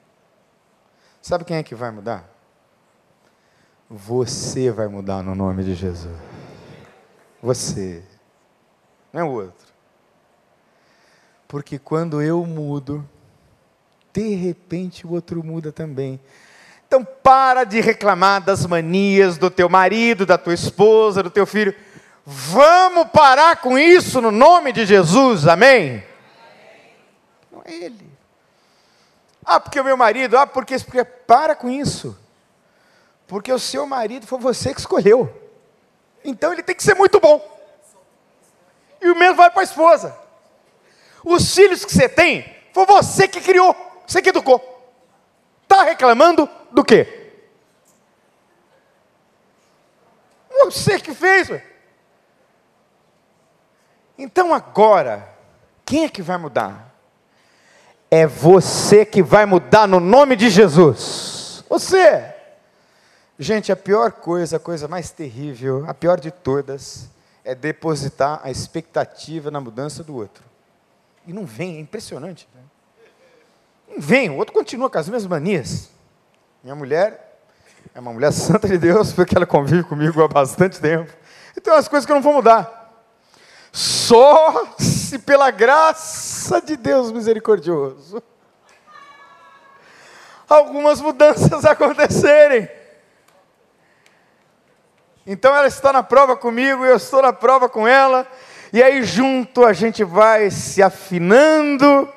Sabe 1.22 1.46
quem 1.46 1.56
é 1.56 1.64
que 1.64 1.74
vai 1.74 1.92
mudar? 1.92 2.30
Você 3.90 4.70
vai 4.70 4.88
mudar 4.88 5.24
no 5.24 5.34
nome 5.34 5.64
de 5.64 5.74
Jesus. 5.74 6.14
Você, 7.42 8.04
não 9.14 9.22
é 9.22 9.24
o 9.24 9.32
outro. 9.32 9.68
Porque 11.48 11.80
quando 11.80 12.22
eu 12.22 12.46
mudo, 12.46 13.08
de 14.12 14.36
repente 14.36 15.08
o 15.08 15.14
outro 15.14 15.42
muda 15.42 15.72
também. 15.72 16.20
Então 16.94 17.04
para 17.04 17.64
de 17.64 17.82
reclamar 17.82 18.40
das 18.40 18.68
manias 18.68 19.36
do 19.36 19.50
teu 19.50 19.68
marido, 19.68 20.28
da 20.28 20.38
tua 20.38 20.54
esposa, 20.54 21.24
do 21.24 21.32
teu 21.32 21.44
filho. 21.44 21.74
Vamos 22.24 23.08
parar 23.10 23.56
com 23.56 23.80
isso 23.80 24.22
no 24.22 24.30
nome 24.30 24.72
de 24.72 24.86
Jesus, 24.86 25.48
amém? 25.48 26.04
Não 27.52 27.64
é 27.66 27.74
ele. 27.74 28.08
Ah, 29.44 29.60
porque 29.60 29.80
o 29.80 29.84
meu 29.84 29.98
marido, 29.98 30.38
ah, 30.38 30.46
porque, 30.46 30.78
porque 30.78 31.04
para 31.04 31.56
com 31.56 31.68
isso. 31.68 32.16
Porque 33.26 33.52
o 33.52 33.58
seu 33.58 33.88
marido 33.88 34.28
foi 34.28 34.38
você 34.38 34.72
que 34.72 34.80
escolheu. 34.80 35.36
Então 36.24 36.54
ele 36.54 36.62
tem 36.62 36.76
que 36.76 36.84
ser 36.84 36.94
muito 36.94 37.20
bom. 37.20 37.42
E 39.02 39.10
o 39.10 39.16
mesmo 39.16 39.38
vai 39.38 39.50
para 39.50 39.62
a 39.62 39.64
esposa. 39.64 40.16
Os 41.26 41.56
filhos 41.56 41.84
que 41.84 41.92
você 41.92 42.08
tem, 42.08 42.56
foi 42.72 42.86
você 42.86 43.28
que 43.28 43.42
criou, 43.42 43.76
você 44.06 44.22
que 44.22 44.30
educou. 44.30 44.73
Está 45.64 45.84
reclamando 45.84 46.48
do 46.72 46.84
quê? 46.84 47.24
Você 50.66 51.00
que 51.00 51.14
fez. 51.14 51.50
Ué. 51.50 51.64
Então 54.18 54.54
agora, 54.54 55.28
quem 55.86 56.06
é 56.06 56.10
que 56.10 56.22
vai 56.22 56.38
mudar? 56.38 56.94
É 58.10 58.28
você 58.28 59.06
que 59.06 59.24
vai 59.24 59.46
mudar 59.46 59.88
no 59.88 60.00
nome 60.00 60.36
de 60.36 60.50
Jesus. 60.50 61.64
Você. 61.68 62.34
Gente, 63.40 63.72
a 63.72 63.76
pior 63.76 64.12
coisa, 64.12 64.58
a 64.58 64.60
coisa 64.60 64.88
mais 64.88 65.10
terrível, 65.10 65.84
a 65.88 65.94
pior 65.94 66.20
de 66.20 66.30
todas, 66.30 67.10
é 67.44 67.56
depositar 67.56 68.40
a 68.44 68.52
expectativa 68.52 69.50
na 69.50 69.60
mudança 69.60 70.04
do 70.04 70.16
outro. 70.16 70.44
E 71.26 71.34
não 71.34 71.46
vem, 71.46 71.78
é 71.78 71.80
impressionante. 71.80 72.48
Né? 72.54 72.62
Vem, 73.98 74.30
o 74.30 74.38
outro 74.38 74.54
continua 74.54 74.90
com 74.90 74.98
as 74.98 75.08
mesmas 75.08 75.28
manias. 75.28 75.90
Minha 76.64 76.76
mulher 76.76 77.40
é 77.94 78.00
uma 78.00 78.14
mulher 78.14 78.32
santa 78.32 78.68
de 78.68 78.78
Deus, 78.78 79.12
porque 79.14 79.36
ela 79.36 79.46
convive 79.46 79.84
comigo 79.84 80.24
há 80.24 80.28
bastante 80.28 80.80
tempo. 80.80 81.12
Então, 81.58 81.76
as 81.76 81.88
coisas 81.88 82.06
que 82.06 82.12
eu 82.12 82.16
não 82.16 82.24
vou 82.24 82.34
mudar. 82.34 82.82
Só 83.72 84.76
se 84.78 85.18
pela 85.20 85.50
graça 85.50 86.62
de 86.62 86.78
Deus 86.78 87.12
misericordioso 87.12 88.22
algumas 90.54 91.02
mudanças 91.02 91.66
acontecerem. 91.66 92.70
Então 95.26 95.56
ela 95.56 95.68
está 95.68 95.94
na 95.94 96.04
prova 96.04 96.36
comigo, 96.36 96.86
eu 96.86 96.98
estou 96.98 97.22
na 97.22 97.32
prova 97.32 97.70
com 97.70 97.88
ela, 97.88 98.28
e 98.74 98.84
aí 98.84 99.04
junto 99.04 99.66
a 99.66 99.72
gente 99.72 100.04
vai 100.04 100.52
se 100.52 100.84
afinando 100.84 102.10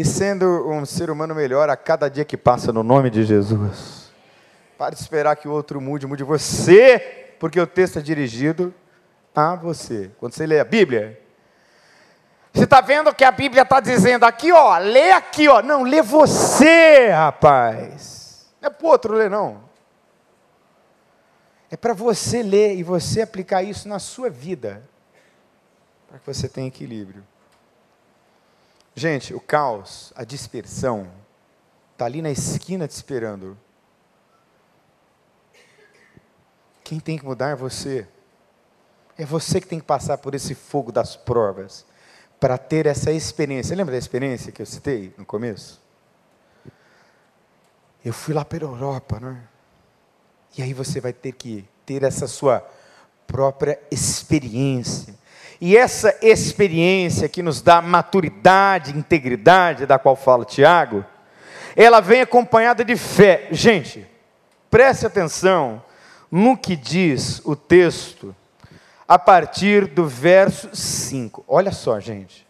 e 0.00 0.04
sendo 0.04 0.66
um 0.66 0.86
ser 0.86 1.10
humano 1.10 1.34
melhor 1.34 1.68
a 1.68 1.76
cada 1.76 2.08
dia 2.08 2.24
que 2.24 2.34
passa 2.34 2.72
no 2.72 2.82
nome 2.82 3.10
de 3.10 3.22
Jesus. 3.22 4.10
Pare 4.78 4.94
de 4.94 5.02
esperar 5.02 5.36
que 5.36 5.46
o 5.46 5.52
outro 5.52 5.78
mude, 5.78 6.06
mude 6.06 6.24
você, 6.24 7.34
porque 7.38 7.60
o 7.60 7.66
texto 7.66 7.98
é 7.98 8.02
dirigido 8.02 8.74
a 9.36 9.54
você. 9.56 10.10
Quando 10.18 10.32
você 10.32 10.46
lê 10.46 10.58
a 10.58 10.64
Bíblia, 10.64 11.20
você 12.50 12.64
está 12.64 12.80
vendo 12.80 13.14
que 13.14 13.22
a 13.24 13.30
Bíblia 13.30 13.60
está 13.60 13.78
dizendo 13.78 14.24
aqui, 14.24 14.50
ó, 14.50 14.78
lê 14.78 15.10
aqui, 15.10 15.46
ó. 15.48 15.60
Não, 15.60 15.82
lê 15.82 16.00
você, 16.00 17.08
rapaz. 17.10 18.50
Não 18.58 18.68
é 18.68 18.70
para 18.70 18.88
outro 18.88 19.12
ler, 19.12 19.28
não. 19.28 19.64
É 21.70 21.76
para 21.76 21.92
você 21.92 22.42
ler 22.42 22.74
e 22.74 22.82
você 22.82 23.20
aplicar 23.20 23.62
isso 23.62 23.86
na 23.86 23.98
sua 23.98 24.30
vida, 24.30 24.82
para 26.08 26.18
que 26.18 26.26
você 26.26 26.48
tenha 26.48 26.68
equilíbrio. 26.68 27.22
Gente, 29.00 29.32
o 29.32 29.40
caos, 29.40 30.12
a 30.14 30.24
dispersão, 30.24 31.10
está 31.92 32.04
ali 32.04 32.20
na 32.20 32.30
esquina 32.30 32.86
te 32.86 32.90
esperando. 32.90 33.56
Quem 36.84 37.00
tem 37.00 37.16
que 37.16 37.24
mudar 37.24 37.48
é 37.48 37.54
você. 37.54 38.06
É 39.16 39.24
você 39.24 39.58
que 39.58 39.66
tem 39.66 39.80
que 39.80 39.86
passar 39.86 40.18
por 40.18 40.34
esse 40.34 40.54
fogo 40.54 40.92
das 40.92 41.16
provas 41.16 41.86
para 42.38 42.58
ter 42.58 42.84
essa 42.84 43.10
experiência. 43.10 43.74
Lembra 43.74 43.92
da 43.92 43.98
experiência 43.98 44.52
que 44.52 44.60
eu 44.60 44.66
citei 44.66 45.14
no 45.16 45.24
começo? 45.24 45.80
Eu 48.04 48.12
fui 48.12 48.34
lá 48.34 48.44
para 48.44 48.66
a 48.66 48.68
Europa, 48.68 49.18
não 49.18 49.30
é? 49.30 49.42
E 50.58 50.62
aí 50.62 50.74
você 50.74 51.00
vai 51.00 51.14
ter 51.14 51.32
que 51.32 51.66
ter 51.86 52.02
essa 52.02 52.26
sua 52.26 52.70
própria 53.26 53.80
experiência. 53.90 55.14
E 55.60 55.76
essa 55.76 56.16
experiência 56.22 57.28
que 57.28 57.42
nos 57.42 57.60
dá 57.60 57.82
maturidade, 57.82 58.96
integridade, 58.96 59.84
da 59.84 59.98
qual 59.98 60.16
fala 60.16 60.44
Tiago, 60.44 61.04
ela 61.76 62.00
vem 62.00 62.22
acompanhada 62.22 62.84
de 62.84 62.96
fé. 62.96 63.48
Gente, 63.50 64.06
preste 64.70 65.04
atenção 65.04 65.82
no 66.30 66.56
que 66.56 66.76
diz 66.76 67.42
o 67.44 67.54
texto 67.54 68.34
a 69.06 69.18
partir 69.18 69.86
do 69.86 70.06
verso 70.06 70.70
5. 70.72 71.44
Olha 71.46 71.72
só, 71.72 72.00
gente. 72.00 72.46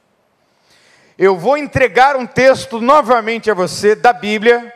Eu 1.19 1.37
vou 1.37 1.57
entregar 1.57 2.17
um 2.17 2.27
texto 2.27 2.81
novamente 2.81 3.51
a 3.51 3.55
você 3.55 3.95
da 3.95 4.13
Bíblia, 4.13 4.73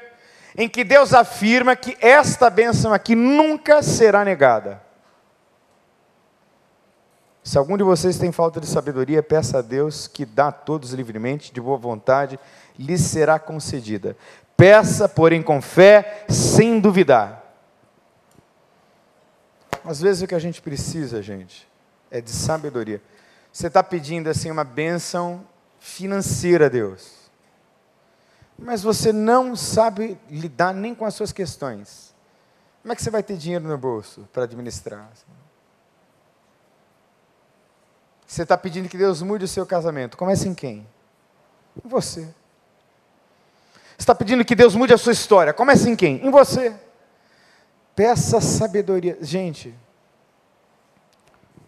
em 0.57 0.69
que 0.69 0.83
Deus 0.85 1.15
afirma 1.15 1.77
que 1.77 1.97
esta 2.01 2.51
bênção 2.51 2.93
aqui 2.93 3.15
nunca 3.15 3.83
será 3.83 4.25
negada. 4.25 4.84
Se 7.45 7.59
algum 7.59 7.77
de 7.77 7.85
vocês 7.85 8.17
tem 8.17 8.33
falta 8.33 8.59
de 8.59 8.67
sabedoria, 8.67 9.23
peça 9.23 9.59
a 9.59 9.63
Deus 9.63 10.09
que 10.09 10.25
dá 10.25 10.49
a 10.49 10.53
todos 10.53 10.93
livremente, 10.93 11.53
de 11.53 11.61
boa 11.61 11.77
vontade, 11.77 12.41
lhe 12.79 12.97
será 12.97 13.39
concedida. 13.39 14.17
Peça, 14.57 15.07
porém, 15.07 15.43
com 15.43 15.61
fé, 15.61 16.25
sem 16.27 16.81
duvidar. 16.81 17.45
Às 19.85 20.01
vezes 20.01 20.23
o 20.23 20.27
que 20.27 20.35
a 20.35 20.39
gente 20.39 20.63
precisa, 20.63 21.21
gente, 21.21 21.69
é 22.11 22.19
de 22.19 22.31
sabedoria. 22.31 23.03
Você 23.53 23.67
está 23.67 23.83
pedindo 23.83 24.31
assim 24.31 24.51
uma 24.51 24.65
bênção 24.65 25.47
financeira 25.79 26.65
a 26.67 26.69
Deus, 26.71 27.31
mas 28.59 28.83
você 28.83 29.13
não 29.13 29.55
sabe 29.55 30.19
lidar 30.31 30.73
nem 30.73 30.95
com 30.95 31.05
as 31.05 31.13
suas 31.13 31.31
questões. 31.31 32.15
Como 32.81 32.91
é 32.91 32.97
que 32.97 33.03
você 33.03 33.11
vai 33.11 33.23
ter 33.23 33.37
dinheiro 33.37 33.69
no 33.69 33.77
bolso 33.77 34.27
para 34.33 34.45
administrar? 34.45 35.11
Você 38.27 38.43
está 38.43 38.57
pedindo 38.57 38.89
que 38.89 38.97
Deus 38.97 39.23
mude 39.23 39.45
o 39.45 39.49
seu 39.49 39.67
casamento. 39.67 40.17
Comece 40.17 40.49
em 40.49 40.55
quem? 40.55 40.87
Em 41.85 41.89
você. 41.89 42.23
Você 42.23 42.35
está 43.99 44.15
pedindo 44.15 44.45
que 44.45 44.55
Deus 44.55 44.75
mude 44.75 44.93
a 44.93 44.99
sua 44.99 45.13
história. 45.13 45.53
Comece 45.53 45.89
em 45.89 45.97
quem? 45.97 46.25
Em 46.27 46.31
você. 46.31 46.75
Peça 47.95 48.41
sabedoria. 48.41 49.19
Gente, 49.21 49.75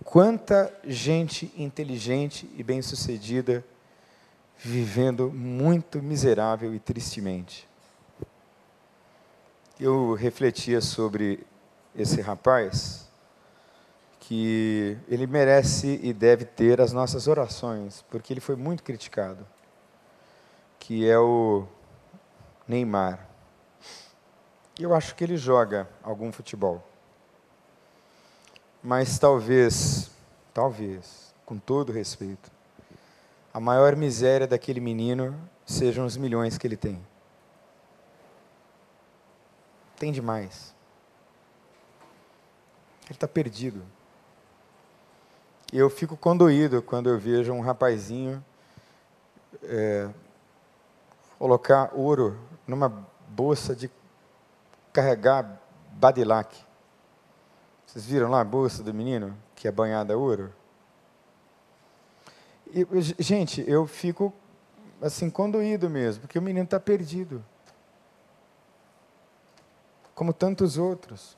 quanta 0.05 0.73
gente 0.85 1.53
inteligente 1.57 2.51
e 2.57 2.63
bem-sucedida 2.63 3.65
vivendo 4.59 5.31
muito 5.31 6.03
miserável 6.03 6.75
e 6.75 6.79
tristemente. 6.79 7.69
Eu 9.79 10.15
refletia 10.15 10.81
sobre 10.81 11.47
esse 11.95 12.21
rapaz, 12.21 13.06
que 14.27 14.99
ele 15.07 15.25
merece 15.25 16.01
e 16.03 16.13
deve 16.13 16.45
ter 16.45 16.81
as 16.81 16.93
nossas 16.93 17.29
orações, 17.29 18.05
porque 18.11 18.33
ele 18.33 18.41
foi 18.41 18.57
muito 18.57 18.83
criticado, 18.83 19.47
que 20.81 21.09
é 21.09 21.17
o 21.17 21.65
Neymar. 22.67 23.25
Eu 24.77 24.93
acho 24.93 25.15
que 25.15 25.23
ele 25.23 25.37
joga 25.37 25.89
algum 26.03 26.33
futebol. 26.33 26.85
Mas 28.83 29.17
talvez, 29.17 30.11
talvez, 30.53 31.33
com 31.45 31.57
todo 31.57 31.93
respeito, 31.93 32.51
a 33.55 33.61
maior 33.61 33.95
miséria 33.95 34.49
daquele 34.49 34.81
menino 34.81 35.39
sejam 35.65 36.05
os 36.05 36.17
milhões 36.17 36.59
que 36.59 36.67
ele 36.67 36.77
tem. 36.77 37.01
Tem 39.97 40.11
demais. 40.11 40.75
Ele 43.05 43.15
está 43.15 43.29
perdido. 43.29 43.95
Eu 45.73 45.91
fico 45.91 46.17
condoído 46.17 46.81
quando 46.81 47.11
eu 47.11 47.19
vejo 47.19 47.53
um 47.53 47.61
rapazinho 47.61 48.45
é, 49.65 50.09
colocar 51.39 51.91
ouro 51.93 52.39
numa 52.67 52.89
bolsa 53.29 53.75
de 53.75 53.91
carregar 54.93 55.61
badilac. 55.93 56.57
Vocês 57.87 58.05
viram 58.07 58.31
lá 58.31 58.41
a 58.41 58.45
bolsa 58.45 58.83
do 58.83 58.95
menino 58.95 59.37
que 59.55 59.67
é 59.67 59.73
banhada 59.73 60.15
a 60.15 60.17
ouro? 60.17 60.53
E, 62.73 62.87
gente, 63.19 63.65
eu 63.69 63.87
fico 63.87 64.33
assim 65.01 65.29
condoído 65.29 65.91
mesmo, 65.91 66.23
porque 66.23 66.39
o 66.39 66.43
menino 66.43 66.65
está 66.65 66.81
perdido. 66.81 67.45
Como 70.15 70.33
tantos 70.33 70.79
outros. 70.79 71.37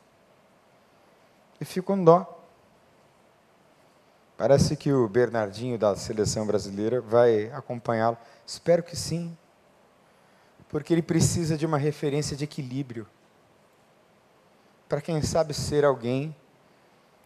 E 1.60 1.64
fico 1.64 1.88
com 1.88 2.04
dó. 2.04 2.37
Parece 4.38 4.76
que 4.76 4.92
o 4.92 5.08
Bernardinho 5.08 5.76
da 5.76 5.96
seleção 5.96 6.46
brasileira 6.46 7.00
vai 7.00 7.50
acompanhá-lo. 7.52 8.16
Espero 8.46 8.84
que 8.84 8.94
sim. 8.94 9.36
Porque 10.68 10.94
ele 10.94 11.02
precisa 11.02 11.58
de 11.58 11.66
uma 11.66 11.76
referência 11.76 12.36
de 12.36 12.44
equilíbrio. 12.44 13.04
Para 14.88 15.00
quem 15.00 15.20
sabe 15.22 15.52
ser 15.52 15.84
alguém 15.84 16.36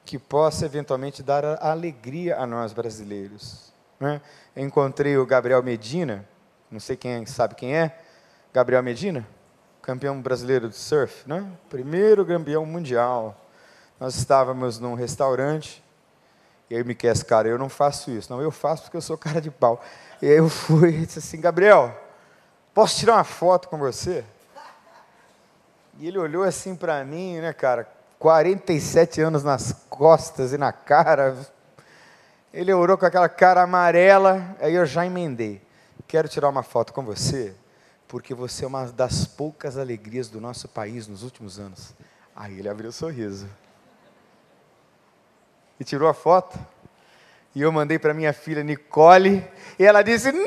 que 0.06 0.18
possa 0.18 0.64
eventualmente 0.64 1.22
dar 1.22 1.44
alegria 1.62 2.38
a 2.38 2.46
nós 2.46 2.72
brasileiros. 2.72 3.70
Né? 4.00 4.22
Encontrei 4.56 5.18
o 5.18 5.26
Gabriel 5.26 5.62
Medina, 5.62 6.26
não 6.70 6.80
sei 6.80 6.96
quem 6.96 7.26
sabe 7.26 7.54
quem 7.54 7.76
é, 7.76 8.00
Gabriel 8.54 8.82
Medina, 8.82 9.28
campeão 9.82 10.18
brasileiro 10.18 10.66
de 10.70 10.76
surf, 10.76 11.28
né? 11.28 11.46
primeiro 11.68 12.24
campeão 12.24 12.64
mundial. 12.64 13.38
Nós 14.00 14.14
estávamos 14.14 14.78
num 14.78 14.94
restaurante, 14.94 15.84
e 16.72 16.74
aí 16.74 16.82
me 16.82 16.94
quer 16.94 17.14
cara, 17.24 17.48
eu 17.48 17.58
não 17.58 17.68
faço 17.68 18.10
isso. 18.10 18.32
Não, 18.32 18.40
eu 18.40 18.50
faço 18.50 18.84
porque 18.84 18.96
eu 18.96 19.02
sou 19.02 19.18
cara 19.18 19.42
de 19.42 19.50
pau. 19.50 19.84
E 20.22 20.26
aí 20.26 20.38
eu 20.38 20.48
fui 20.48 20.88
e 20.88 21.04
disse 21.04 21.18
assim, 21.18 21.38
Gabriel, 21.38 21.94
posso 22.72 22.98
tirar 22.98 23.16
uma 23.16 23.24
foto 23.24 23.68
com 23.68 23.76
você? 23.76 24.24
E 25.98 26.08
ele 26.08 26.16
olhou 26.16 26.42
assim 26.44 26.74
para 26.74 27.04
mim, 27.04 27.40
né, 27.40 27.52
cara, 27.52 27.86
47 28.18 29.20
anos 29.20 29.44
nas 29.44 29.84
costas 29.90 30.54
e 30.54 30.56
na 30.56 30.72
cara, 30.72 31.36
ele 32.54 32.72
orou 32.72 32.96
com 32.96 33.04
aquela 33.04 33.28
cara 33.28 33.60
amarela, 33.60 34.56
aí 34.58 34.74
eu 34.74 34.86
já 34.86 35.04
emendei. 35.04 35.60
Quero 36.08 36.26
tirar 36.26 36.48
uma 36.48 36.62
foto 36.62 36.94
com 36.94 37.04
você, 37.04 37.54
porque 38.08 38.32
você 38.32 38.64
é 38.64 38.68
uma 38.68 38.86
das 38.86 39.26
poucas 39.26 39.76
alegrias 39.76 40.30
do 40.30 40.40
nosso 40.40 40.66
país 40.68 41.06
nos 41.06 41.22
últimos 41.22 41.58
anos. 41.58 41.92
Aí 42.34 42.58
ele 42.58 42.68
abriu 42.70 42.86
o 42.86 42.88
um 42.88 42.92
sorriso. 42.92 43.46
E 45.82 45.84
tirou 45.84 46.08
a 46.08 46.14
foto. 46.14 46.56
E 47.54 47.60
eu 47.60 47.72
mandei 47.72 47.98
para 47.98 48.14
minha 48.14 48.32
filha 48.32 48.62
Nicole, 48.62 49.44
e 49.78 49.84
ela 49.84 50.00
disse: 50.00 50.30
Não! 50.30 50.46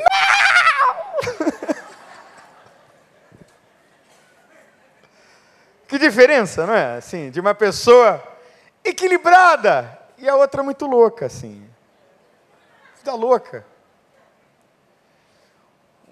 que 5.86 5.98
diferença, 5.98 6.66
não 6.66 6.74
é? 6.74 6.96
Assim, 6.96 7.30
de 7.30 7.38
uma 7.38 7.54
pessoa 7.54 8.20
equilibrada 8.82 10.00
e 10.16 10.26
a 10.26 10.34
outra 10.34 10.62
muito 10.62 10.86
louca, 10.86 11.26
assim 11.26 11.76
vida 13.06 13.14
louca. 13.14 13.64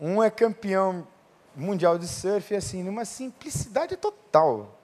Um 0.01 0.23
é 0.23 0.31
campeão 0.31 1.07
mundial 1.57 1.99
de 1.99 2.07
surf, 2.07 2.55
assim, 2.55 2.85
numa 2.85 3.05
simplicidade 3.05 3.97
total. 3.97 4.79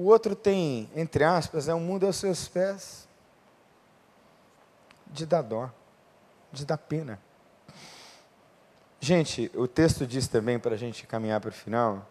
O 0.00 0.04
outro 0.04 0.34
tem, 0.34 0.88
entre 0.96 1.24
aspas, 1.24 1.68
é 1.68 1.74
um 1.74 1.80
mundo 1.80 2.06
aos 2.06 2.16
seus 2.16 2.48
pés. 2.48 3.06
De 5.08 5.26
dar 5.26 5.42
dó, 5.42 5.68
de 6.50 6.64
dar 6.64 6.78
pena. 6.78 7.20
Gente, 8.98 9.50
o 9.54 9.68
texto 9.68 10.06
diz 10.06 10.26
também, 10.26 10.58
para 10.58 10.74
a 10.74 10.78
gente 10.78 11.06
caminhar 11.06 11.38
para 11.38 11.50
o 11.50 11.52
final, 11.52 12.08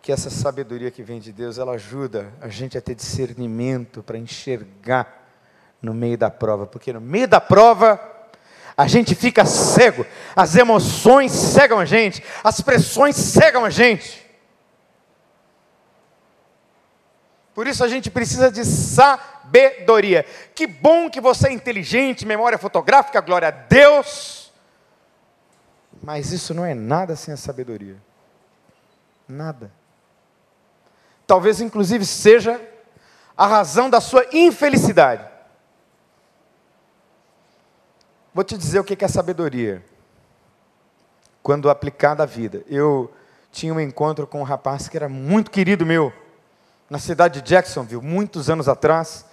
que 0.00 0.12
essa 0.12 0.30
sabedoria 0.30 0.92
que 0.92 1.02
vem 1.02 1.18
de 1.18 1.32
Deus, 1.32 1.58
ela 1.58 1.72
ajuda 1.72 2.32
a 2.40 2.46
gente 2.46 2.78
a 2.78 2.80
ter 2.80 2.94
discernimento 2.94 4.00
para 4.00 4.16
enxergar 4.16 5.28
no 5.82 5.92
meio 5.92 6.16
da 6.16 6.30
prova, 6.30 6.68
porque 6.68 6.92
no 6.92 7.00
meio 7.00 7.26
da 7.26 7.40
prova 7.40 8.00
a 8.76 8.86
gente 8.86 9.16
fica 9.16 9.44
cego, 9.44 10.06
as 10.36 10.54
emoções 10.54 11.32
cegam 11.32 11.80
a 11.80 11.84
gente, 11.84 12.22
as 12.44 12.60
pressões 12.60 13.16
cegam 13.16 13.64
a 13.64 13.70
gente. 13.70 14.29
Por 17.60 17.66
isso 17.66 17.84
a 17.84 17.88
gente 17.88 18.10
precisa 18.10 18.50
de 18.50 18.64
sabedoria. 18.64 20.24
Que 20.54 20.66
bom 20.66 21.10
que 21.10 21.20
você 21.20 21.48
é 21.48 21.52
inteligente, 21.52 22.24
memória 22.24 22.56
fotográfica, 22.56 23.20
glória 23.20 23.48
a 23.48 23.50
Deus. 23.50 24.50
Mas 26.02 26.32
isso 26.32 26.54
não 26.54 26.64
é 26.64 26.72
nada 26.72 27.14
sem 27.16 27.34
a 27.34 27.36
sabedoria. 27.36 27.98
Nada. 29.28 29.70
Talvez 31.26 31.60
inclusive 31.60 32.06
seja 32.06 32.58
a 33.36 33.46
razão 33.46 33.90
da 33.90 34.00
sua 34.00 34.26
infelicidade. 34.32 35.28
Vou 38.32 38.42
te 38.42 38.56
dizer 38.56 38.80
o 38.80 38.84
que 38.84 39.04
é 39.04 39.06
sabedoria. 39.06 39.84
Quando 41.42 41.68
aplicada 41.68 42.22
à 42.22 42.26
vida. 42.26 42.64
Eu 42.66 43.12
tinha 43.52 43.74
um 43.74 43.80
encontro 43.80 44.26
com 44.26 44.40
um 44.40 44.44
rapaz 44.44 44.88
que 44.88 44.96
era 44.96 45.10
muito 45.10 45.50
querido 45.50 45.84
meu, 45.84 46.10
na 46.90 46.98
cidade 46.98 47.40
de 47.40 47.48
Jacksonville, 47.48 48.04
muitos 48.04 48.50
anos 48.50 48.68
atrás. 48.68 49.24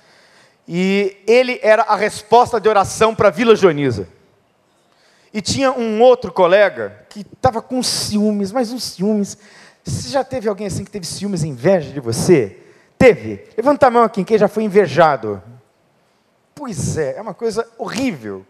E 0.67 1.17
ele 1.25 1.59
era 1.63 1.81
a 1.81 1.95
resposta 1.95 2.61
de 2.61 2.69
oração 2.69 3.15
para 3.15 3.29
a 3.29 3.31
Vila 3.31 3.55
Joaniza. 3.55 4.07
E 5.33 5.41
tinha 5.41 5.71
um 5.71 6.01
outro 6.01 6.31
colega 6.31 7.05
que 7.09 7.21
estava 7.21 7.61
com 7.61 7.81
ciúmes, 7.81 8.51
mas 8.51 8.71
uns 8.71 8.83
ciúmes. 8.83 9.37
Você 9.83 10.09
já 10.09 10.23
teve 10.23 10.47
alguém 10.47 10.67
assim 10.67 10.85
que 10.85 10.91
teve 10.91 11.05
ciúmes 11.05 11.43
e 11.43 11.47
inveja 11.47 11.91
de 11.91 11.99
você? 11.99 12.59
Teve? 12.97 13.47
Levanta 13.57 13.87
a 13.87 13.91
mão 13.91 14.03
aqui, 14.03 14.23
quem 14.23 14.37
já 14.37 14.47
foi 14.47 14.63
invejado. 14.63 15.41
Pois 16.53 16.97
é, 16.97 17.17
é 17.17 17.21
uma 17.21 17.33
coisa 17.33 17.67
horrível. 17.77 18.45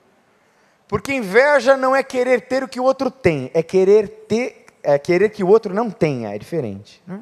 Porque 0.88 1.14
inveja 1.14 1.76
não 1.76 1.96
é 1.96 2.02
querer 2.02 2.42
ter 2.42 2.64
o 2.64 2.68
que 2.68 2.80
o 2.80 2.84
outro 2.84 3.12
tem, 3.12 3.52
é 3.54 3.62
querer 3.62 4.08
ter, 4.28 4.66
é 4.82 4.98
querer 4.98 5.30
que 5.30 5.44
o 5.44 5.48
outro 5.48 5.74
não 5.74 5.92
tenha, 5.92 6.34
é 6.34 6.38
diferente. 6.38 7.02
Né? 7.06 7.22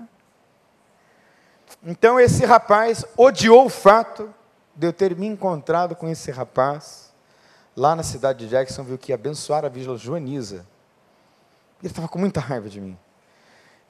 Então 1.88 2.20
esse 2.20 2.44
rapaz 2.44 3.06
odiou 3.16 3.68
o 3.68 3.70
fato 3.70 4.34
de 4.76 4.88
eu 4.88 4.92
ter 4.92 5.16
me 5.16 5.28
encontrado 5.28 5.96
com 5.96 6.10
esse 6.10 6.32
rapaz 6.32 7.14
lá 7.78 7.96
na 7.96 8.02
cidade 8.02 8.40
de 8.40 8.50
Jacksonville 8.50 8.98
que 8.98 9.12
ia 9.12 9.16
abençoar 9.16 9.64
a 9.64 9.70
Vila 9.70 9.96
Joaniza. 9.96 10.66
Ele 11.80 11.92
estava 11.92 12.08
com 12.08 12.18
muita 12.18 12.40
raiva 12.40 12.68
de 12.68 12.82
mim. 12.82 12.98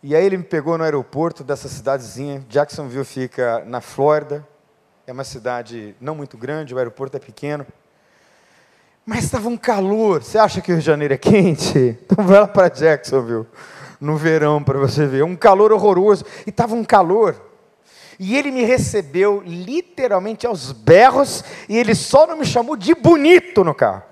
E 0.03 0.13
aí 0.13 0.25
ele 0.25 0.35
me 0.35 0.43
pegou 0.43 0.77
no 0.77 0.83
aeroporto 0.83 1.41
dessa 1.41 1.69
cidadezinha. 1.69 2.45
Jacksonville 2.49 3.05
fica 3.05 3.63
na 3.65 3.79
Flórida. 3.79 4.45
É 5.07 5.13
uma 5.13 5.23
cidade 5.23 5.95
não 6.01 6.15
muito 6.15 6.37
grande, 6.37 6.75
o 6.75 6.77
aeroporto 6.77 7.15
é 7.15 7.19
pequeno. 7.19 7.65
Mas 9.05 9.23
estava 9.23 9.47
um 9.47 9.55
calor. 9.55 10.21
Você 10.21 10.37
acha 10.37 10.59
que 10.59 10.69
o 10.69 10.73
Rio 10.73 10.81
de 10.81 10.85
Janeiro 10.85 11.13
é 11.13 11.17
quente? 11.17 11.97
Então 12.03 12.25
vai 12.25 12.41
lá 12.41 12.47
para 12.47 12.67
Jacksonville, 12.67 13.47
no 14.01 14.17
verão, 14.17 14.61
para 14.61 14.77
você 14.77 15.07
ver. 15.07 15.23
Um 15.23 15.35
calor 15.35 15.71
horroroso. 15.71 16.25
E 16.45 16.49
estava 16.49 16.75
um 16.75 16.83
calor. 16.83 17.54
E 18.19 18.35
ele 18.35 18.51
me 18.51 18.63
recebeu 18.63 19.41
literalmente 19.45 20.47
aos 20.47 20.71
berros. 20.71 21.43
E 21.67 21.77
ele 21.77 21.93
só 21.93 22.25
não 22.27 22.37
me 22.37 22.45
chamou 22.45 22.75
de 22.75 22.93
bonito 22.93 23.63
no 23.63 23.73
carro. 23.73 24.03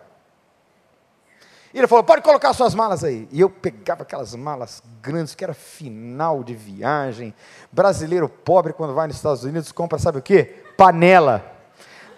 E 1.74 1.78
ele 1.78 1.88
falou: 1.88 2.04
pode 2.04 2.22
colocar 2.22 2.54
suas 2.54 2.76
malas 2.76 3.04
aí. 3.04 3.28
E 3.32 3.42
eu 3.42 3.50
pegava 3.50 4.04
aquelas 4.04 4.36
malas 4.36 4.84
grandes, 5.02 5.34
que 5.34 5.44
era 5.44 5.54
final 5.54 6.44
de 6.44 6.54
viagem. 6.54 7.34
Brasileiro 7.72 8.30
pobre, 8.30 8.74
quando 8.74 8.94
vai 8.94 9.08
nos 9.08 9.16
Estados 9.16 9.44
Unidos, 9.44 9.72
compra, 9.72 9.98
sabe 9.98 10.20
o 10.20 10.22
quê? 10.22 10.64
Panela 10.78 11.54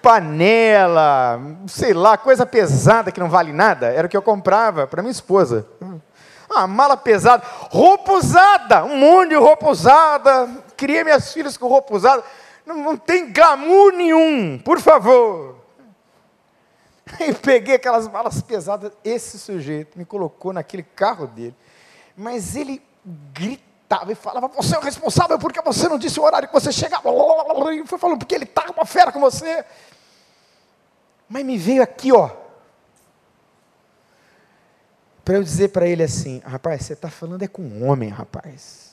panela, 0.05 1.41
sei 1.65 1.91
lá, 1.91 2.15
coisa 2.15 2.45
pesada 2.45 3.11
que 3.11 3.19
não 3.19 3.27
vale 3.27 3.51
nada, 3.51 3.87
era 3.87 4.05
o 4.05 4.09
que 4.09 4.15
eu 4.15 4.21
comprava 4.21 4.85
para 4.85 5.01
minha 5.01 5.11
esposa. 5.11 5.65
Ah, 6.47 6.67
mala 6.67 6.95
pesada, 6.95 7.43
roupa 7.71 8.13
usada, 8.13 8.85
um 8.85 8.97
monte 8.97 9.29
de 9.29 9.35
roupa 9.35 9.67
usada, 9.67 10.47
criei 10.75 11.03
minhas 11.03 11.31
filhas 11.33 11.57
com 11.57 11.67
roupa 11.67 11.95
usada, 11.95 12.23
não, 12.65 12.77
não 12.77 12.97
tem 12.97 13.31
glamour 13.31 13.93
nenhum, 13.93 14.59
por 14.59 14.79
favor. 14.79 15.55
E 17.19 17.31
peguei 17.33 17.75
aquelas 17.75 18.07
malas 18.07 18.41
pesadas, 18.41 18.91
esse 19.03 19.37
sujeito 19.37 19.97
me 19.97 20.03
colocou 20.03 20.51
naquele 20.51 20.81
carro 20.81 21.27
dele, 21.27 21.55
mas 22.17 22.55
ele 22.55 22.81
gritava 23.31 24.11
e 24.11 24.15
falava: 24.15 24.47
Você 24.47 24.75
é 24.75 24.79
o 24.79 24.81
responsável 24.81 25.37
porque 25.37 25.61
você 25.61 25.87
não 25.87 25.99
disse 25.99 26.19
o 26.19 26.23
horário 26.23 26.47
que 26.47 26.53
você 26.53 26.71
chegava. 26.71 27.09
E 27.73 27.85
foi 27.85 27.99
falando, 27.99 28.17
porque 28.17 28.33
ele 28.33 28.45
estava 28.45 28.71
uma 28.71 28.85
fera 28.85 29.11
com 29.11 29.19
você. 29.19 29.63
Mas 31.29 31.45
me 31.45 31.57
veio 31.57 31.83
aqui, 31.83 32.11
ó. 32.11 32.29
Para 35.23 35.35
eu 35.35 35.43
dizer 35.43 35.69
para 35.69 35.87
ele 35.87 36.03
assim: 36.03 36.41
rapaz, 36.45 36.85
você 36.85 36.93
está 36.93 37.09
falando 37.09 37.43
é 37.43 37.47
com 37.47 37.61
um 37.61 37.87
homem, 37.87 38.09
rapaz. 38.09 38.84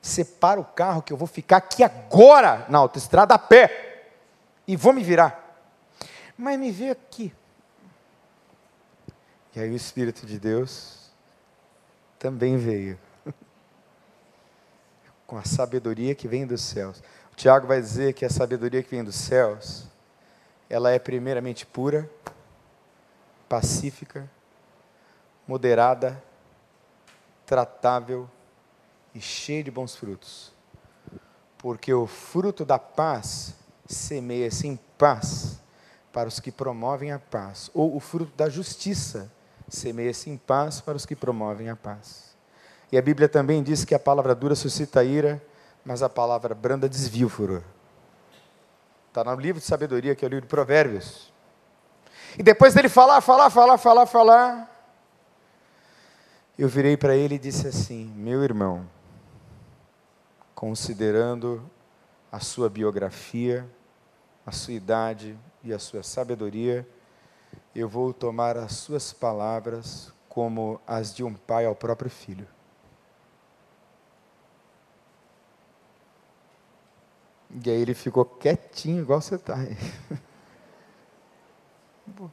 Separa 0.00 0.60
o 0.60 0.64
carro 0.64 1.02
que 1.02 1.12
eu 1.12 1.16
vou 1.16 1.26
ficar 1.26 1.58
aqui 1.58 1.82
agora 1.82 2.66
na 2.68 2.78
autoestrada 2.78 3.34
a 3.34 3.38
pé. 3.38 4.06
E 4.66 4.76
vou 4.76 4.92
me 4.92 5.02
virar. 5.02 5.44
Mas 6.36 6.58
me 6.58 6.70
veio 6.70 6.92
aqui. 6.92 7.34
E 9.54 9.60
aí 9.60 9.70
o 9.70 9.76
Espírito 9.76 10.24
de 10.24 10.38
Deus 10.38 11.10
também 12.18 12.56
veio. 12.56 12.98
Com 15.26 15.36
a 15.36 15.44
sabedoria 15.44 16.14
que 16.14 16.28
vem 16.28 16.46
dos 16.46 16.62
céus. 16.62 17.02
O 17.32 17.36
Tiago 17.36 17.66
vai 17.66 17.80
dizer 17.80 18.12
que 18.12 18.24
a 18.24 18.30
sabedoria 18.30 18.82
que 18.82 18.90
vem 18.90 19.02
dos 19.02 19.16
céus 19.16 19.88
ela 20.70 20.90
é 20.90 20.98
primeiramente 20.98 21.64
pura, 21.64 22.08
pacífica, 23.48 24.28
moderada, 25.46 26.22
tratável 27.46 28.28
e 29.14 29.20
cheia 29.20 29.64
de 29.64 29.70
bons 29.70 29.96
frutos. 29.96 30.52
Porque 31.58 31.92
o 31.92 32.06
fruto 32.06 32.64
da 32.64 32.78
paz 32.78 33.54
semeia-se 33.86 34.66
em 34.66 34.76
paz 34.96 35.60
para 36.12 36.28
os 36.28 36.40
que 36.40 36.50
promovem 36.50 37.12
a 37.12 37.18
paz, 37.18 37.70
ou 37.74 37.94
o 37.94 38.00
fruto 38.00 38.32
da 38.36 38.48
justiça 38.48 39.30
semeia-se 39.68 40.30
em 40.30 40.36
paz 40.36 40.80
para 40.80 40.96
os 40.96 41.04
que 41.04 41.14
promovem 41.14 41.68
a 41.68 41.76
paz. 41.76 42.36
E 42.90 42.96
a 42.96 43.02
Bíblia 43.02 43.28
também 43.28 43.62
diz 43.62 43.84
que 43.84 43.94
a 43.94 43.98
palavra 43.98 44.34
dura 44.34 44.54
suscita 44.54 45.04
ira, 45.04 45.42
mas 45.84 46.02
a 46.02 46.08
palavra 46.08 46.54
branda 46.54 46.88
desvia 46.88 47.26
o 47.26 47.28
furor. 47.28 47.62
Está 49.08 49.24
no 49.24 49.40
livro 49.40 49.60
de 49.60 49.66
sabedoria, 49.66 50.14
que 50.14 50.24
é 50.24 50.28
o 50.28 50.30
livro 50.30 50.46
de 50.46 50.48
Provérbios. 50.48 51.32
E 52.38 52.42
depois 52.42 52.74
dele 52.74 52.88
falar, 52.88 53.20
falar, 53.20 53.50
falar, 53.50 53.78
falar, 53.78 54.06
falar, 54.06 54.78
eu 56.58 56.68
virei 56.68 56.96
para 56.96 57.14
ele 57.14 57.36
e 57.36 57.38
disse 57.38 57.66
assim: 57.66 58.12
Meu 58.16 58.42
irmão, 58.42 58.86
considerando 60.58 61.70
a 62.32 62.40
sua 62.40 62.68
biografia, 62.68 63.64
a 64.44 64.50
sua 64.50 64.74
idade 64.74 65.38
e 65.62 65.72
a 65.72 65.78
sua 65.78 66.02
sabedoria, 66.02 66.84
eu 67.72 67.88
vou 67.88 68.12
tomar 68.12 68.56
as 68.56 68.72
suas 68.72 69.12
palavras 69.12 70.12
como 70.28 70.80
as 70.84 71.14
de 71.14 71.22
um 71.22 71.32
pai 71.32 71.64
ao 71.64 71.76
próprio 71.76 72.10
filho. 72.10 72.48
E 77.64 77.70
aí 77.70 77.80
ele 77.80 77.94
ficou 77.94 78.24
quietinho, 78.24 79.02
igual 79.02 79.20
você 79.20 79.36
está 79.36 79.54
aí. 79.54 79.76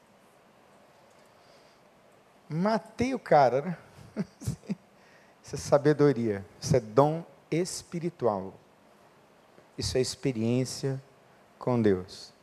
Matei 2.50 3.14
o 3.14 3.20
cara, 3.20 3.62
né? 3.62 3.78
Isso 5.44 5.54
é 5.54 5.60
sabedoria, 5.60 6.44
isso 6.60 6.76
é 6.76 6.80
dom 6.80 7.24
espiritual. 7.50 8.54
Isso 9.78 9.98
é 9.98 10.02
experiência 10.02 11.02
com 11.58 11.82
Deus. 11.82 12.34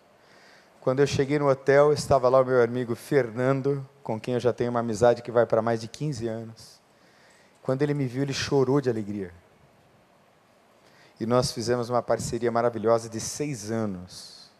Quando 0.80 1.00
eu 1.00 1.06
cheguei 1.06 1.38
no 1.38 1.48
hotel, 1.48 1.92
estava 1.92 2.28
lá 2.28 2.40
o 2.40 2.44
meu 2.44 2.62
amigo 2.62 2.94
Fernando, 2.94 3.88
com 4.02 4.20
quem 4.20 4.34
eu 4.34 4.40
já 4.40 4.52
tenho 4.52 4.70
uma 4.70 4.80
amizade 4.80 5.22
que 5.22 5.30
vai 5.30 5.46
para 5.46 5.62
mais 5.62 5.80
de 5.80 5.88
15 5.88 6.26
anos. 6.26 6.80
Quando 7.62 7.82
ele 7.82 7.94
me 7.94 8.06
viu, 8.06 8.22
ele 8.22 8.32
chorou 8.32 8.80
de 8.80 8.90
alegria. 8.90 9.32
E 11.20 11.26
nós 11.26 11.52
fizemos 11.52 11.88
uma 11.88 12.02
parceria 12.02 12.50
maravilhosa 12.50 13.08
de 13.08 13.20
seis 13.20 13.70
anos 13.70 14.50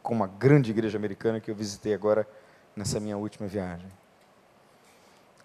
com 0.00 0.14
uma 0.14 0.28
grande 0.28 0.70
igreja 0.70 0.96
americana 0.96 1.40
que 1.40 1.50
eu 1.50 1.54
visitei 1.54 1.92
agora 1.92 2.26
nessa 2.76 3.00
minha 3.00 3.16
última 3.16 3.48
viagem. 3.48 3.90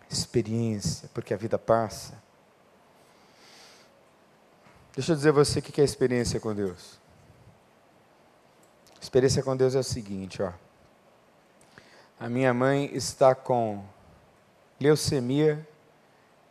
Experiência, 0.09 1.09
porque 1.11 1.33
a 1.33 1.37
vida 1.37 1.57
passa. 1.57 2.21
Deixa 4.95 5.11
eu 5.11 5.15
dizer 5.15 5.29
a 5.29 5.33
você 5.33 5.59
o 5.59 5.61
que 5.61 5.81
é 5.81 5.83
experiência 5.83 6.39
com 6.39 6.53
Deus. 6.53 6.99
Experiência 9.01 9.41
com 9.41 9.57
Deus 9.57 9.73
é 9.73 9.79
o 9.79 9.83
seguinte, 9.83 10.41
ó. 10.41 10.53
A 12.19 12.29
minha 12.29 12.53
mãe 12.53 12.85
está 12.93 13.33
com 13.33 13.83
leucemia 14.79 15.67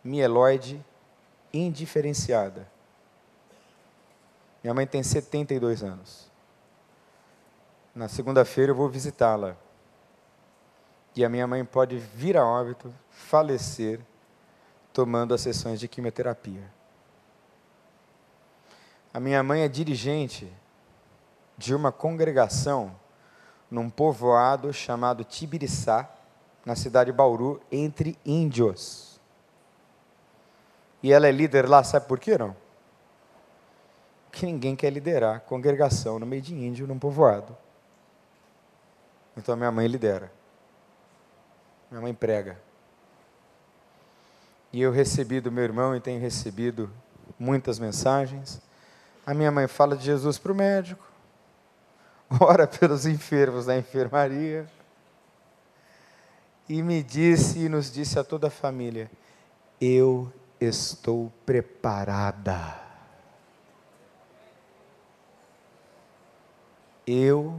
mieloide 0.03 0.84
indiferenciada. 1.53 2.66
Minha 4.62 4.74
mãe 4.74 4.86
tem 4.86 5.03
72 5.03 5.82
anos. 5.82 6.30
Na 7.95 8.09
segunda-feira 8.09 8.72
eu 8.72 8.76
vou 8.76 8.88
visitá-la. 8.88 9.57
E 11.14 11.24
a 11.24 11.28
minha 11.28 11.47
mãe 11.47 11.64
pode 11.64 11.97
vir 11.99 12.36
a 12.36 12.45
óbito, 12.45 12.93
falecer, 13.11 14.01
tomando 14.93 15.32
as 15.32 15.43
sessões 15.43 15.78
de 15.78 15.86
quimioterapia. 15.86 16.82
A 19.13 19.21
minha 19.21 19.43
mãe 19.43 19.63
é 19.63 19.69
dirigente 19.69 20.51
de 21.59 21.75
uma 21.75 21.93
congregação 21.93 22.95
num 23.71 23.89
povoado 23.89 24.73
chamado 24.73 25.25
Tibiriçá, 25.25 26.11
na 26.65 26.77
cidade 26.77 27.11
de 27.11 27.17
Bauru, 27.17 27.61
entre 27.71 28.19
índios. 28.25 29.21
E 31.03 31.13
ela 31.13 31.27
é 31.27 31.33
líder 31.33 31.69
lá, 31.69 31.83
sabe 31.83 32.07
por 32.07 32.19
quê, 32.19 32.39
não? 32.39 32.57
que 34.33 34.47
ninguém 34.47 34.75
quer 34.75 34.91
liderar 34.91 35.43
congregação 35.43 36.19
no 36.19 36.25
meio 36.25 36.41
de 36.41 36.55
índio, 36.55 36.87
num 36.87 36.99
povoado. 36.99 37.57
Então 39.37 39.55
minha 39.55 39.71
mãe 39.71 39.87
lidera. 39.87 40.33
Minha 41.91 42.01
mãe 42.01 42.15
prega. 42.15 42.59
E 44.73 44.81
eu 44.81 44.91
recebi 44.91 45.39
do 45.39 45.53
meu 45.53 45.63
irmão 45.63 45.95
e 45.95 46.01
tenho 46.01 46.19
recebido 46.19 46.91
muitas 47.39 47.79
mensagens. 47.79 48.61
A 49.25 49.33
minha 49.35 49.51
mãe 49.51 49.66
fala 49.68 49.97
de 49.97 50.05
Jesus 50.05 50.39
para 50.39 50.53
o 50.53 50.55
médico, 50.55 51.05
ora 52.41 52.66
pelos 52.66 53.07
enfermos 53.07 53.66
da 53.66 53.77
enfermaria. 53.77 54.66
E 56.68 56.83
me 56.83 57.03
disse 57.03 57.61
e 57.61 57.68
nos 57.68 57.93
disse 57.93 58.18
a 58.18 58.25
toda 58.25 58.47
a 58.49 58.51
família: 58.51 59.11
Eu 59.81 60.33
estou 60.61 61.33
preparada 61.45 62.83
Eu 67.07 67.59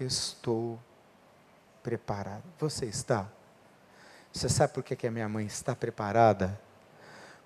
estou 0.00 0.78
preparado. 1.82 2.42
Você 2.58 2.86
está? 2.86 3.28
Você 4.32 4.48
sabe 4.48 4.72
por 4.72 4.82
que 4.82 5.06
a 5.06 5.10
minha 5.10 5.28
mãe 5.28 5.46
está 5.46 5.76
preparada? 5.76 6.60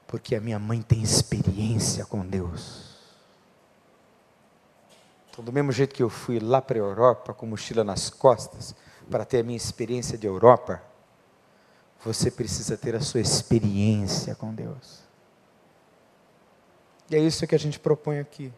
Porque 0.06 0.34
a 0.34 0.40
minha 0.40 0.58
mãe 0.58 0.80
tem 0.80 1.02
experiência 1.02 2.06
com 2.06 2.26
Deus. 2.26 2.91
Então, 5.32 5.42
do 5.42 5.50
mesmo 5.50 5.72
jeito 5.72 5.94
que 5.94 6.02
eu 6.02 6.10
fui 6.10 6.38
lá 6.38 6.60
para 6.60 6.76
a 6.76 6.82
Europa 6.82 7.32
com 7.32 7.46
mochila 7.46 7.82
nas 7.82 8.10
costas, 8.10 8.74
para 9.10 9.24
ter 9.24 9.38
a 9.40 9.42
minha 9.42 9.56
experiência 9.56 10.18
de 10.18 10.26
Europa, 10.26 10.82
você 12.04 12.30
precisa 12.30 12.76
ter 12.76 12.94
a 12.94 13.00
sua 13.00 13.20
experiência 13.20 14.34
com 14.34 14.54
Deus. 14.54 15.00
E 17.08 17.16
é 17.16 17.18
isso 17.18 17.46
que 17.46 17.54
a 17.54 17.58
gente 17.58 17.80
propõe 17.80 18.18
aqui. 18.18 18.52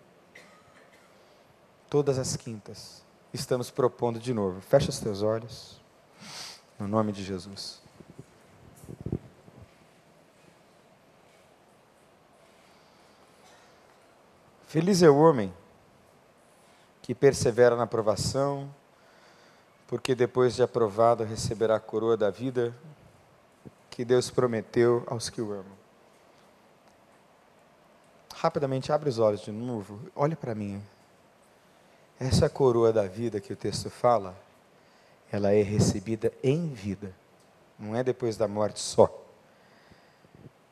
Todas 1.89 2.18
as 2.18 2.37
quintas, 2.37 3.05
estamos 3.33 3.70
propondo 3.70 4.18
de 4.18 4.35
novo. 4.35 4.61
Fecha 4.61 4.91
os 4.91 4.99
teus 4.99 5.22
olhos, 5.22 5.81
no 6.77 6.89
nome 6.89 7.12
de 7.12 7.22
Jesus. 7.22 7.81
Feliz 14.66 15.05
é 15.05 15.09
o 15.09 15.16
homem 15.16 15.55
que 17.05 17.14
persevera 17.14 17.76
na 17.76 17.82
aprovação, 17.82 18.74
porque 19.86 20.14
depois 20.14 20.55
de 20.55 20.62
aprovado 20.62 21.22
receberá 21.22 21.76
a 21.76 21.80
coroa 21.80 22.16
da 22.16 22.30
vida 22.30 22.74
que 23.90 24.07
Deus 24.07 24.30
prometeu 24.30 25.05
aos 25.07 25.28
que 25.28 25.42
o 25.42 25.52
amam. 25.52 25.76
Rapidamente 28.34 28.90
abre 28.90 29.11
os 29.11 29.18
olhos 29.18 29.42
de 29.42 29.52
novo, 29.52 30.00
olha 30.16 30.34
para 30.34 30.55
mim. 30.55 30.82
Essa 32.18 32.48
coroa 32.48 32.90
da 32.90 33.07
vida 33.07 33.38
que 33.38 33.52
o 33.52 33.57
texto 33.57 33.90
fala, 33.90 34.34
ela 35.30 35.52
é 35.52 35.61
recebida 35.61 36.32
em 36.42 36.72
vida, 36.72 37.14
não 37.78 37.94
é 37.94 38.02
depois 38.02 38.38
da 38.38 38.48
morte 38.48 38.80
só. 38.80 39.24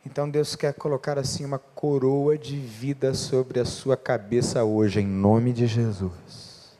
Então 0.05 0.29
Deus 0.29 0.57
quer 0.57 0.75
colocar 0.75 1.17
assim 1.19 1.45
uma 1.45 1.59
coroa 1.59 2.37
de 2.37 2.59
vida 2.59 3.15
sobre 3.15 3.61
a 3.61 3.65
sua 3.65 3.97
cabeça 3.97 4.65
hoje, 4.65 5.01
em 5.01 5.07
nome 5.07 5.53
de 5.53 5.67
Jesus. 5.67 6.77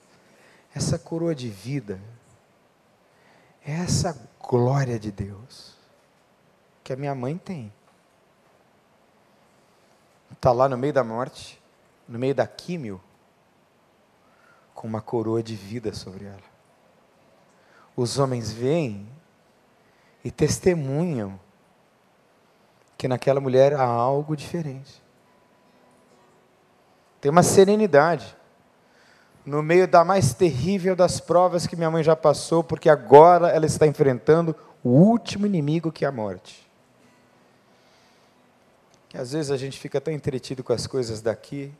Essa 0.75 0.99
coroa 0.99 1.35
de 1.35 1.49
vida 1.49 2.01
é 3.65 3.73
essa 3.73 4.19
glória 4.41 4.99
de 4.99 5.13
Deus 5.13 5.77
que 6.83 6.93
a 6.93 6.97
minha 6.97 7.15
mãe 7.15 7.39
tem. 7.39 7.73
Está 10.33 10.51
lá 10.51 10.69
no 10.69 10.77
meio 10.77 10.93
da 10.93 11.05
morte, 11.05 11.63
no 12.09 12.19
meio 12.19 12.35
da 12.35 12.47
químio, 12.47 13.01
com 14.75 14.89
uma 14.89 15.01
coroa 15.01 15.43
de 15.43 15.55
vida 15.55 15.95
sobre 15.95 16.25
ela. 16.25 16.53
Os 17.95 18.19
homens 18.19 18.51
veem 18.51 19.09
e 20.25 20.31
testemunham 20.31 21.39
que 23.03 23.09
naquela 23.09 23.41
mulher 23.41 23.75
há 23.75 23.83
algo 23.83 24.37
diferente. 24.37 25.03
Tem 27.21 27.33
uma 27.33 27.43
serenidade 27.43 28.37
no 29.45 29.61
meio 29.61 29.89
da 29.89 30.05
mais 30.05 30.35
terrível 30.35 30.95
das 30.95 31.19
provas 31.19 31.67
que 31.67 31.75
minha 31.75 31.91
mãe 31.91 32.05
já 32.05 32.15
passou, 32.15 32.63
porque 32.63 32.89
agora 32.89 33.49
ela 33.49 33.67
está 33.67 33.89
enfrentando 33.89 34.55
o 34.85 34.91
último 34.91 35.47
inimigo 35.47 35.91
que 35.91 36.05
é 36.05 36.09
a 36.09 36.13
morte. 36.13 36.71
Que 39.09 39.19
às 39.19 39.33
vezes 39.33 39.51
a 39.51 39.57
gente 39.57 39.81
fica 39.81 40.01
tão 40.01 40.15
entretido 40.15 40.63
com 40.63 40.73
as 40.73 40.87
coisas 40.87 41.21
daqui, 41.21 41.75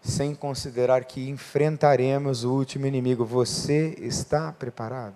sem 0.00 0.34
considerar 0.34 1.04
que 1.04 1.28
enfrentaremos 1.28 2.42
o 2.42 2.52
último 2.52 2.88
inimigo. 2.88 3.24
Você 3.24 3.94
está 4.00 4.50
preparado? 4.50 5.14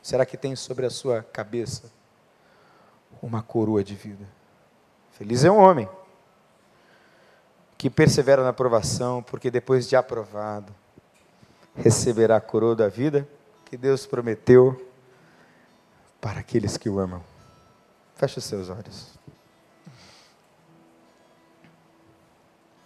Será 0.00 0.24
que 0.24 0.38
tem 0.38 0.56
sobre 0.56 0.86
a 0.86 0.90
sua 0.90 1.22
cabeça 1.22 2.00
uma 3.20 3.42
coroa 3.42 3.82
de 3.82 3.94
vida. 3.94 4.26
Feliz 5.12 5.44
é 5.44 5.50
um 5.50 5.58
homem 5.58 5.88
que 7.76 7.90
persevera 7.90 8.42
na 8.42 8.50
aprovação, 8.50 9.22
porque 9.22 9.50
depois 9.50 9.88
de 9.88 9.96
aprovado, 9.96 10.72
receberá 11.74 12.36
a 12.36 12.40
coroa 12.40 12.76
da 12.76 12.88
vida 12.88 13.28
que 13.64 13.76
Deus 13.76 14.06
prometeu 14.06 14.88
para 16.20 16.40
aqueles 16.40 16.76
que 16.76 16.88
o 16.88 16.98
amam. 16.98 17.22
Feche 18.14 18.38
os 18.38 18.44
seus 18.44 18.68
olhos. 18.68 19.18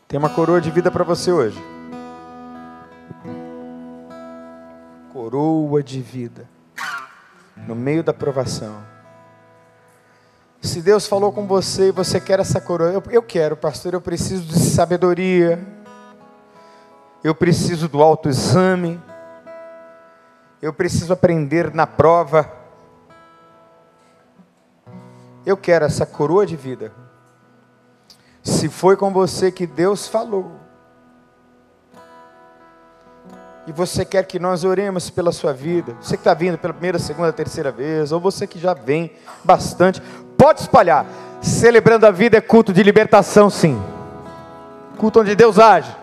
Tem 0.09 0.19
uma 0.19 0.31
coroa 0.31 0.61
de 0.61 0.71
vida 0.71 0.91
para 0.91 1.05
você 1.05 1.31
hoje. 1.31 1.61
Coroa 5.13 5.83
de 5.83 6.01
vida. 6.01 6.49
No 7.67 7.75
meio 7.75 8.03
da 8.03 8.13
aprovação 8.13 8.96
se 10.61 10.81
Deus 10.83 11.07
falou 11.07 11.33
com 11.33 11.47
você 11.47 11.89
e 11.89 11.93
você 11.93 12.21
quer 12.21 12.41
essa 12.41 12.61
coroa, 12.61 12.91
eu, 12.91 13.03
eu 13.11 13.23
quero, 13.23 13.57
pastor, 13.57 13.95
eu 13.95 14.01
preciso 14.01 14.45
de 14.45 14.59
sabedoria, 14.59 15.65
eu 17.23 17.35
preciso 17.35 17.89
do 17.89 18.03
autoexame, 18.03 19.01
eu 20.61 20.73
preciso 20.73 21.13
aprender 21.13 21.73
na 21.75 21.87
prova. 21.87 22.51
Eu 25.45 25.57
quero 25.57 25.85
essa 25.85 26.05
coroa 26.05 26.45
de 26.45 26.57
vida. 26.57 26.93
Se 28.43 28.69
foi 28.69 28.97
com 28.97 29.13
você 29.13 29.53
que 29.53 29.67
Deus 29.67 30.09
falou, 30.09 30.66
e 33.67 33.73
você 33.73 34.05
quer 34.05 34.25
que 34.25 34.39
nós 34.39 34.63
oremos 34.65 35.11
pela 35.11 35.33
sua 35.33 35.53
vida, 35.53 35.97
você 36.01 36.17
que 36.17 36.21
está 36.21 36.35
vindo 36.35 36.57
pela 36.57 36.73
primeira, 36.73 36.99
segunda, 36.99 37.33
terceira 37.33 37.73
vez, 37.73 38.13
ou 38.13 38.21
você 38.21 38.47
que 38.47 38.59
já 38.59 38.73
vem 38.75 39.13
bastante, 39.43 40.01
pode 40.39 40.61
espalhar. 40.61 41.05
Celebrando 41.43 42.07
a 42.07 42.11
vida 42.11 42.37
é 42.37 42.41
culto 42.41 42.73
de 42.73 42.83
libertação, 42.83 43.51
sim. 43.51 43.81
Culto 44.97 45.21
onde 45.21 45.35
Deus 45.35 45.59
age. 45.59 45.95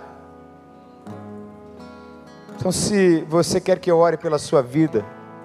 Então, 2.57 2.71
se 2.71 3.25
você 3.29 3.59
quer 3.59 3.79
que 3.79 3.89
eu 3.89 3.97
ore 3.97 4.17
pela 4.17 4.37
sua 4.37 4.61
vida, 4.61 5.03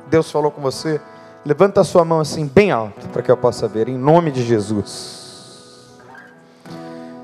Deus 0.08 0.30
falou 0.30 0.50
com 0.50 0.60
você, 0.60 1.00
levanta 1.44 1.80
a 1.80 1.84
sua 1.84 2.04
mão 2.04 2.20
assim, 2.20 2.46
bem 2.46 2.70
alto, 2.70 3.08
para 3.08 3.22
que 3.22 3.30
eu 3.30 3.36
possa 3.36 3.66
ver, 3.68 3.88
em 3.88 3.96
nome 3.96 4.30
de 4.30 4.42
Jesus. 4.42 5.27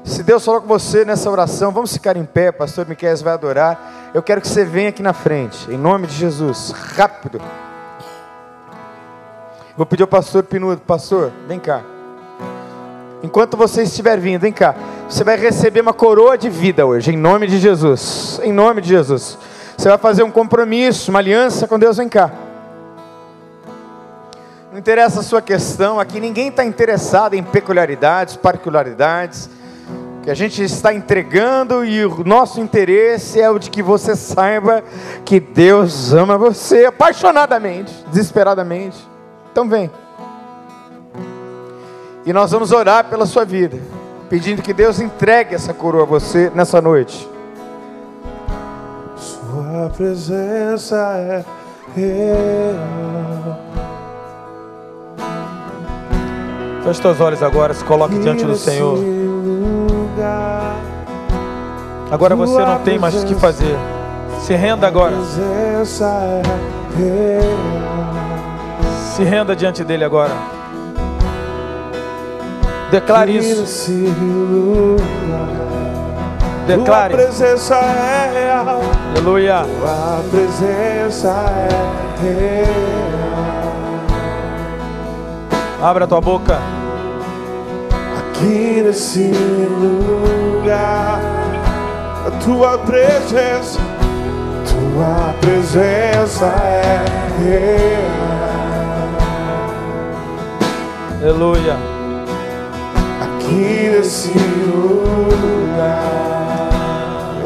Se 0.04 0.22
Deus 0.22 0.44
falou 0.44 0.60
com 0.60 0.68
você 0.68 1.02
nessa 1.02 1.30
oração, 1.30 1.72
vamos 1.72 1.94
ficar 1.94 2.14
em 2.14 2.26
pé, 2.26 2.52
pastor 2.52 2.86
Miquel 2.86 3.16
vai 3.16 3.32
adorar. 3.32 4.12
Eu 4.12 4.22
quero 4.22 4.38
que 4.38 4.46
você 4.46 4.62
venha 4.62 4.90
aqui 4.90 5.02
na 5.02 5.14
frente, 5.14 5.70
em 5.72 5.78
nome 5.78 6.06
de 6.06 6.14
Jesus, 6.14 6.72
rápido. 6.72 7.40
Vou 9.74 9.86
pedir 9.86 10.02
ao 10.02 10.08
pastor 10.08 10.42
Pinudo, 10.42 10.82
pastor, 10.82 11.32
vem 11.48 11.58
cá. 11.58 11.82
Enquanto 13.22 13.56
você 13.56 13.84
estiver 13.84 14.18
vindo, 14.20 14.42
vem 14.42 14.52
cá. 14.52 14.74
Você 15.08 15.24
vai 15.24 15.38
receber 15.38 15.80
uma 15.80 15.94
coroa 15.94 16.36
de 16.36 16.50
vida 16.50 16.84
hoje, 16.84 17.10
em 17.10 17.16
nome 17.16 17.46
de 17.46 17.58
Jesus. 17.58 18.38
Em 18.44 18.52
nome 18.52 18.82
de 18.82 18.90
Jesus. 18.90 19.38
Você 19.74 19.88
vai 19.88 19.96
fazer 19.96 20.22
um 20.22 20.30
compromisso, 20.30 21.10
uma 21.10 21.20
aliança 21.20 21.66
com 21.66 21.78
Deus, 21.78 21.96
vem 21.96 22.10
cá. 22.10 22.30
Não 24.70 24.78
interessa 24.78 25.20
a 25.20 25.22
sua 25.22 25.40
questão, 25.40 25.98
aqui 25.98 26.20
ninguém 26.20 26.48
está 26.48 26.62
interessado 26.62 27.32
em 27.32 27.42
peculiaridades, 27.42 28.36
particularidades. 28.36 29.48
Que 30.24 30.30
a 30.30 30.34
gente 30.34 30.62
está 30.62 30.94
entregando 30.94 31.84
e 31.84 32.02
o 32.02 32.24
nosso 32.24 32.58
interesse 32.58 33.38
é 33.38 33.50
o 33.50 33.58
de 33.58 33.68
que 33.68 33.82
você 33.82 34.16
saiba 34.16 34.82
que 35.22 35.38
Deus 35.38 36.14
ama 36.14 36.38
você 36.38 36.86
apaixonadamente, 36.86 37.92
desesperadamente. 38.10 38.96
Então 39.52 39.68
vem. 39.68 39.90
E 42.24 42.32
nós 42.32 42.52
vamos 42.52 42.72
orar 42.72 43.04
pela 43.04 43.26
sua 43.26 43.44
vida, 43.44 43.78
pedindo 44.30 44.62
que 44.62 44.72
Deus 44.72 44.98
entregue 44.98 45.54
essa 45.54 45.74
coroa 45.74 46.04
a 46.04 46.06
você 46.06 46.50
nessa 46.54 46.80
noite. 46.80 47.28
Sua 49.14 49.90
presença 49.94 50.96
é 51.18 51.44
real. 51.94 53.58
Feche 56.82 57.02
seus 57.02 57.20
olhos 57.20 57.42
agora, 57.42 57.74
se 57.74 57.84
coloque 57.84 58.18
diante 58.18 58.42
do 58.42 58.56
Senhor. 58.56 59.23
Agora 62.14 62.36
você 62.36 62.64
não 62.64 62.78
tem 62.78 62.96
mais 62.96 63.12
o 63.20 63.26
que 63.26 63.34
fazer. 63.34 63.76
Se 64.38 64.54
renda 64.54 64.86
agora. 64.86 65.16
Se 69.16 69.24
renda 69.24 69.56
diante 69.56 69.82
dele 69.82 70.04
agora. 70.04 70.30
Declare 72.92 73.36
isso. 73.36 73.64
Declare. 76.68 77.14
Tua 77.14 77.24
presença 77.24 77.74
é 77.74 78.30
real. 78.32 78.80
Aleluia. 79.10 79.64
Tua 79.64 80.22
presença 80.30 81.28
é 81.28 81.68
real. 82.22 82.68
Abra 85.82 86.06
tua 86.06 86.20
boca. 86.20 86.60
Aqui 88.18 88.82
nesse 88.84 89.32
lugar, 89.80 91.20
tua 92.44 92.76
presença, 92.78 93.80
tua 94.68 95.34
presença 95.40 96.44
é 96.44 97.04
real. 97.42 98.04
Aleluia. 101.22 101.76
Aqui 103.22 103.90
nesse 103.90 104.28
lugar, 104.68 106.02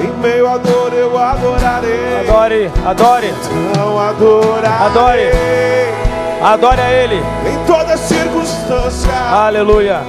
em 0.00 0.12
meio 0.20 0.48
à 0.48 0.56
dor 0.58 0.92
eu 0.92 1.16
adorarei. 1.16 2.28
Adore, 2.28 2.70
adore. 2.84 3.34
Então 3.70 4.00
adorarei. 4.00 4.72
Adore. 4.86 5.30
Adore 6.42 6.80
a 6.80 6.90
Ele. 6.92 7.22
Em 7.46 7.66
toda 7.66 7.96
circunstância. 7.96 9.12
Aleluia. 9.12 10.00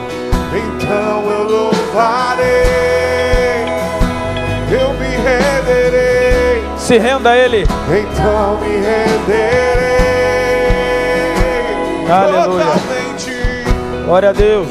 Então 0.51 1.29
eu 1.29 1.43
louvarei, 1.43 2.98
renderei. 5.69 6.63
Se 6.77 6.97
renda 6.97 7.31
a 7.31 7.37
Ele. 7.37 7.63
Então 7.63 8.57
me 8.61 8.75
renderei. 8.77 9.99
Aleluia. 12.09 12.65
Totalmente, 12.65 14.05
Glória 14.05 14.29
a 14.29 14.33
Deus. 14.33 14.67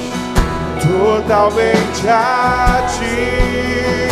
totalmente 0.83 2.09
a 2.09 2.83
ti. 2.89 4.09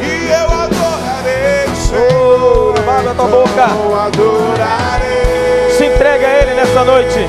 E 0.00 0.30
eu 0.30 0.46
adorarei, 0.46 1.74
Senhor. 1.74 2.74
Oh, 2.74 3.14
tua 3.14 3.26
boca. 3.26 3.64
Adorarei. 4.06 5.70
Se 5.76 5.84
entregue 5.86 6.24
a 6.24 6.42
Ele 6.42 6.54
nessa 6.54 6.84
noite. 6.84 7.28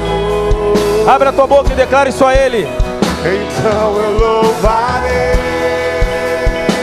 Abra 1.08 1.30
a 1.30 1.34
tua 1.34 1.48
boca 1.48 1.72
e 1.74 1.76
declare 1.76 2.10
isso 2.10 2.26
a 2.26 2.34
Ele. 2.34 2.68
Então 3.26 3.96
eu 3.98 4.18
louvarei 4.20 4.85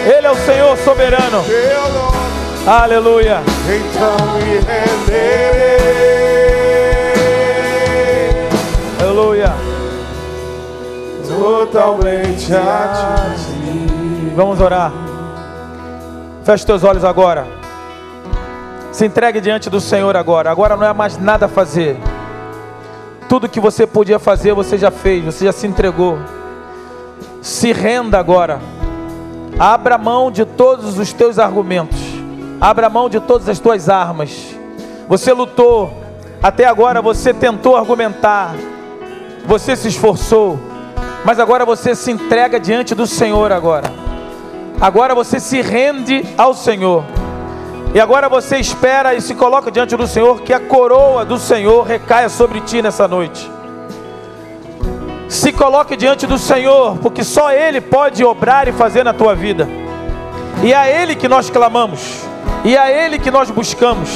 Ele 0.05 0.27
é 0.27 0.31
o 0.31 0.37
Senhor 0.37 0.77
soberano. 0.79 1.45
Aleluia. 2.67 3.41
Então 3.69 4.17
me 4.37 4.55
renderei 4.59 5.83
Aleluia. 9.01 9.53
totalmente 11.29 12.53
a 12.55 13.35
ti. 13.37 14.33
Vamos 14.35 14.61
orar. 14.61 14.93
Feche 16.45 16.67
teus 16.67 16.83
olhos 16.83 17.05
agora. 17.05 17.47
Se 18.91 19.07
entregue 19.07 19.41
diante 19.41 19.71
do 19.71 19.81
Senhor 19.81 20.17
agora. 20.17 20.51
Agora 20.51 20.77
não 20.77 20.87
é 20.87 20.93
mais 20.93 21.17
nada 21.17 21.47
a 21.47 21.49
fazer. 21.49 21.97
Tudo 23.29 23.49
que 23.49 23.61
você 23.61 23.87
podia 23.87 24.19
fazer, 24.19 24.53
você 24.53 24.77
já 24.77 24.91
fez, 24.91 25.25
você 25.25 25.45
já 25.45 25.53
se 25.53 25.67
entregou. 25.67 26.19
Se 27.41 27.73
renda 27.73 28.19
agora. 28.19 28.61
Abra 29.59 29.99
mão 29.99 30.31
de 30.31 30.45
todos 30.45 30.99
os 30.99 31.13
teus 31.13 31.39
argumentos. 31.39 31.99
Abra 32.61 32.89
mão 32.89 33.09
de 33.09 33.21
todas 33.21 33.49
as 33.49 33.59
tuas 33.59 33.89
armas. 33.89 34.57
Você 35.09 35.33
lutou. 35.33 35.93
Até 36.43 36.65
agora 36.65 37.03
você 37.03 37.35
tentou 37.35 37.77
argumentar. 37.77 38.55
Você 39.47 39.77
se 39.77 39.89
esforçou. 39.89 40.59
Mas 41.25 41.39
agora 41.39 41.65
você 41.65 41.95
se 41.95 42.11
entrega 42.11 42.59
diante 42.59 42.95
do 42.95 43.07
Senhor 43.07 43.53
agora. 43.53 43.93
Agora 44.81 45.15
você 45.15 45.39
se 45.39 45.61
rende 45.61 46.25
ao 46.37 46.55
Senhor. 46.55 47.05
E 47.95 48.01
agora 48.01 48.27
você 48.27 48.57
espera 48.57 49.15
e 49.15 49.21
se 49.21 49.35
coloca 49.35 49.71
diante 49.71 49.95
do 49.97 50.07
Senhor 50.07 50.41
que 50.41 50.53
a 50.53 50.59
coroa 50.59 51.27
do 51.27 51.39
Senhor 51.39 51.83
recaia 51.87 52.31
sobre 52.31 52.61
ti 52.63 52.81
nessa 52.81 53.07
noite. 53.07 53.52
Se 55.33 55.51
coloque 55.51 55.97
diante 55.97 56.27
do 56.27 56.37
Senhor, 56.37 56.99
porque 56.99 57.25
só 57.25 57.51
Ele 57.51 57.81
pode 57.81 58.23
obrar 58.23 58.69
e 58.69 58.73
fazer 58.73 59.03
na 59.03 59.15
tua 59.15 59.35
vida. 59.35 59.67
E 60.63 60.75
é 60.75 60.77
a 60.77 60.91
Ele 60.91 61.17
que 61.17 61.27
nós 61.27 61.49
clamamos, 61.49 62.21
e 62.63 62.77
é 62.77 62.79
a 62.79 62.91
Ele 62.91 63.19
que 63.19 63.31
nós 63.31 63.51
buscamos, 63.51 64.11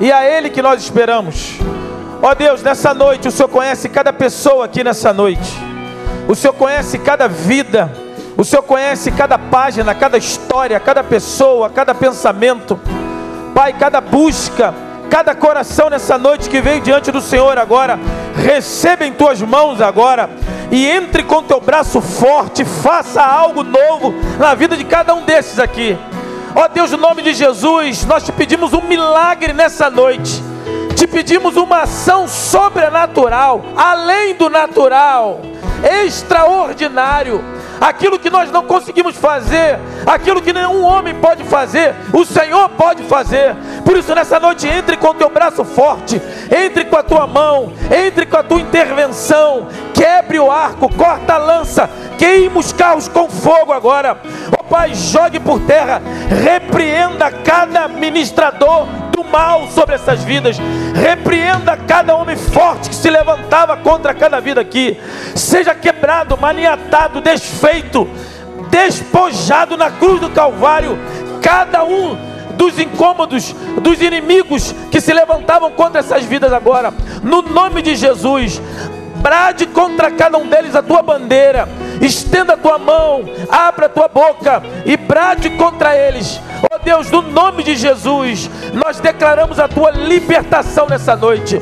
e 0.00 0.10
é 0.10 0.14
a 0.14 0.24
Ele 0.24 0.48
que 0.48 0.62
nós 0.62 0.82
esperamos. 0.82 1.58
Ó 2.22 2.34
Deus, 2.34 2.62
nessa 2.62 2.94
noite 2.94 3.28
o 3.28 3.30
Senhor 3.30 3.50
conhece 3.50 3.90
cada 3.90 4.10
pessoa 4.10 4.64
aqui 4.64 4.82
nessa 4.82 5.12
noite. 5.12 5.52
O 6.26 6.34
Senhor 6.34 6.54
conhece 6.54 6.98
cada 6.98 7.28
vida. 7.28 7.92
O 8.34 8.42
Senhor 8.42 8.62
conhece 8.62 9.10
cada 9.12 9.36
página, 9.36 9.94
cada 9.94 10.16
história, 10.16 10.80
cada 10.80 11.04
pessoa, 11.04 11.68
cada 11.68 11.94
pensamento. 11.94 12.80
Pai, 13.54 13.74
cada 13.74 14.00
busca, 14.00 14.72
cada 15.10 15.34
coração 15.34 15.90
nessa 15.90 16.16
noite 16.16 16.48
que 16.48 16.62
veio 16.62 16.80
diante 16.80 17.12
do 17.12 17.20
Senhor 17.20 17.58
agora, 17.58 17.98
receba 18.36 19.04
em 19.06 19.12
tuas 19.12 19.40
mãos 19.40 19.80
agora 19.80 20.30
e 20.70 20.86
entre 20.86 21.22
com 21.22 21.42
teu 21.42 21.60
braço 21.60 22.00
forte, 22.00 22.64
faça 22.64 23.22
algo 23.22 23.62
novo 23.62 24.14
na 24.38 24.54
vida 24.54 24.76
de 24.76 24.84
cada 24.84 25.14
um 25.14 25.24
desses 25.24 25.58
aqui. 25.58 25.96
Ó 26.54 26.68
Deus, 26.68 26.90
no 26.92 26.98
nome 26.98 27.22
de 27.22 27.34
Jesus, 27.34 28.04
nós 28.04 28.22
te 28.22 28.32
pedimos 28.32 28.72
um 28.72 28.82
milagre 28.82 29.52
nessa 29.52 29.90
noite. 29.90 30.42
Te 30.94 31.06
pedimos 31.06 31.56
uma 31.56 31.82
ação 31.82 32.28
sobrenatural, 32.28 33.64
além 33.76 34.34
do 34.34 34.48
natural, 34.48 35.40
extraordinário. 36.04 37.44
Aquilo 37.80 38.18
que 38.18 38.30
nós 38.30 38.50
não 38.52 38.64
conseguimos 38.64 39.16
fazer, 39.16 39.78
aquilo 40.06 40.40
que 40.40 40.52
nenhum 40.52 40.82
homem 40.84 41.14
pode 41.14 41.42
fazer, 41.44 41.94
o 42.12 42.24
Senhor 42.24 42.68
pode 42.70 43.02
fazer. 43.02 43.54
Por 43.84 43.96
isso, 43.96 44.14
nessa 44.14 44.38
noite, 44.38 44.68
entre 44.68 44.96
com 44.96 45.12
teu 45.12 45.28
braço 45.28 45.64
forte, 45.64 46.22
entre 46.50 46.84
com 46.84 46.96
a 46.96 47.02
tua 47.02 47.26
mão, 47.26 47.72
entre 47.90 48.26
com 48.26 48.36
a 48.36 48.42
tua 48.42 48.60
intervenção, 48.60 49.68
quebre 49.92 50.38
o 50.38 50.50
arco, 50.50 50.92
corta 50.94 51.34
a 51.34 51.38
lança, 51.38 51.88
queima 52.18 52.58
os 52.58 52.72
carros 52.72 53.08
com 53.08 53.28
fogo 53.28 53.72
agora. 53.72 54.18
Ó 54.58 54.62
Pai, 54.64 54.94
jogue 54.94 55.38
por 55.40 55.60
terra, 55.60 56.02
repreenda 56.42 57.30
cada 57.30 57.88
ministrador 57.88 58.86
do 59.12 59.22
mal 59.24 59.68
sobre 59.68 59.94
essas 59.94 60.24
vidas. 60.24 60.56
Repreenda 60.94 61.76
cada 61.76 62.14
homem 62.16 62.36
forte 62.36 62.88
que 62.88 62.94
se 62.94 63.10
levantava 63.10 63.76
contra 63.76 64.12
cada 64.14 64.40
vida 64.40 64.60
aqui. 64.60 64.98
Seja 65.34 65.74
quebrado, 65.74 66.36
maniatado, 66.36 67.20
desfeito, 67.20 68.08
despojado 68.70 69.76
na 69.76 69.90
cruz 69.90 70.20
do 70.20 70.30
Calvário. 70.30 70.98
Cada 71.42 71.84
um 71.84 72.33
dos 72.56 72.78
incômodos, 72.78 73.54
dos 73.80 74.00
inimigos 74.00 74.74
que 74.90 75.00
se 75.00 75.12
levantavam 75.12 75.70
contra 75.72 76.00
essas 76.00 76.24
vidas 76.24 76.52
agora. 76.52 76.92
No 77.22 77.42
nome 77.42 77.82
de 77.82 77.94
Jesus, 77.94 78.60
brade 79.16 79.66
contra 79.66 80.10
cada 80.10 80.36
um 80.36 80.46
deles 80.46 80.74
a 80.74 80.82
tua 80.82 81.02
bandeira. 81.02 81.68
Estenda 82.00 82.54
a 82.54 82.56
tua 82.56 82.78
mão, 82.78 83.24
abra 83.48 83.86
a 83.86 83.88
tua 83.88 84.08
boca 84.08 84.62
e 84.84 84.96
brade 84.96 85.50
contra 85.50 85.96
eles. 85.96 86.40
Ó 86.70 86.78
Deus, 86.78 87.10
no 87.10 87.22
nome 87.22 87.62
de 87.62 87.76
Jesus, 87.76 88.50
nós 88.74 89.00
declaramos 89.00 89.58
a 89.58 89.68
tua 89.68 89.90
libertação 89.90 90.86
nessa 90.86 91.16
noite, 91.16 91.60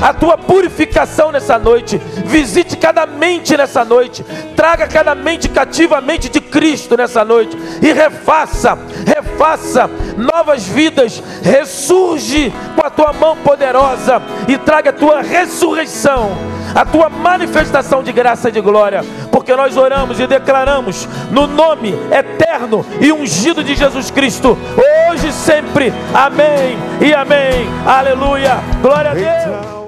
a 0.00 0.12
tua 0.12 0.36
purificação 0.36 1.32
nessa 1.32 1.58
noite. 1.58 1.98
Visite 2.24 2.76
cada 2.76 3.06
mente 3.06 3.56
nessa 3.56 3.84
noite, 3.84 4.24
traga 4.56 4.86
cada 4.86 5.14
mente 5.14 5.48
cativamente 5.48 6.28
de 6.28 6.40
Cristo 6.40 6.96
nessa 6.96 7.24
noite 7.24 7.56
e 7.82 7.92
refaça, 7.92 8.78
refaça 9.06 9.90
novas 10.16 10.64
vidas. 10.64 11.22
Ressurge 11.42 12.52
com 12.74 12.86
a 12.86 12.90
tua 12.90 13.12
mão 13.12 13.36
poderosa 13.36 14.20
e 14.48 14.56
traga 14.58 14.90
a 14.90 14.92
tua 14.92 15.22
ressurreição 15.22 16.54
a 16.74 16.84
tua 16.84 17.08
manifestação 17.08 18.02
de 18.02 18.12
graça 18.12 18.48
e 18.48 18.52
de 18.52 18.60
glória, 18.60 19.02
porque 19.30 19.54
nós 19.54 19.76
oramos 19.76 20.18
e 20.18 20.26
declaramos 20.26 21.08
no 21.30 21.46
nome 21.46 21.94
eterno 22.10 22.84
e 23.00 23.12
ungido 23.12 23.62
de 23.62 23.74
Jesus 23.74 24.10
Cristo, 24.10 24.58
hoje 25.10 25.28
e 25.28 25.32
sempre. 25.32 25.92
Amém 26.12 26.76
e 27.00 27.14
amém. 27.14 27.68
Aleluia. 27.86 28.58
Glória 28.82 29.10
a 29.10 29.14
Deus. 29.14 29.83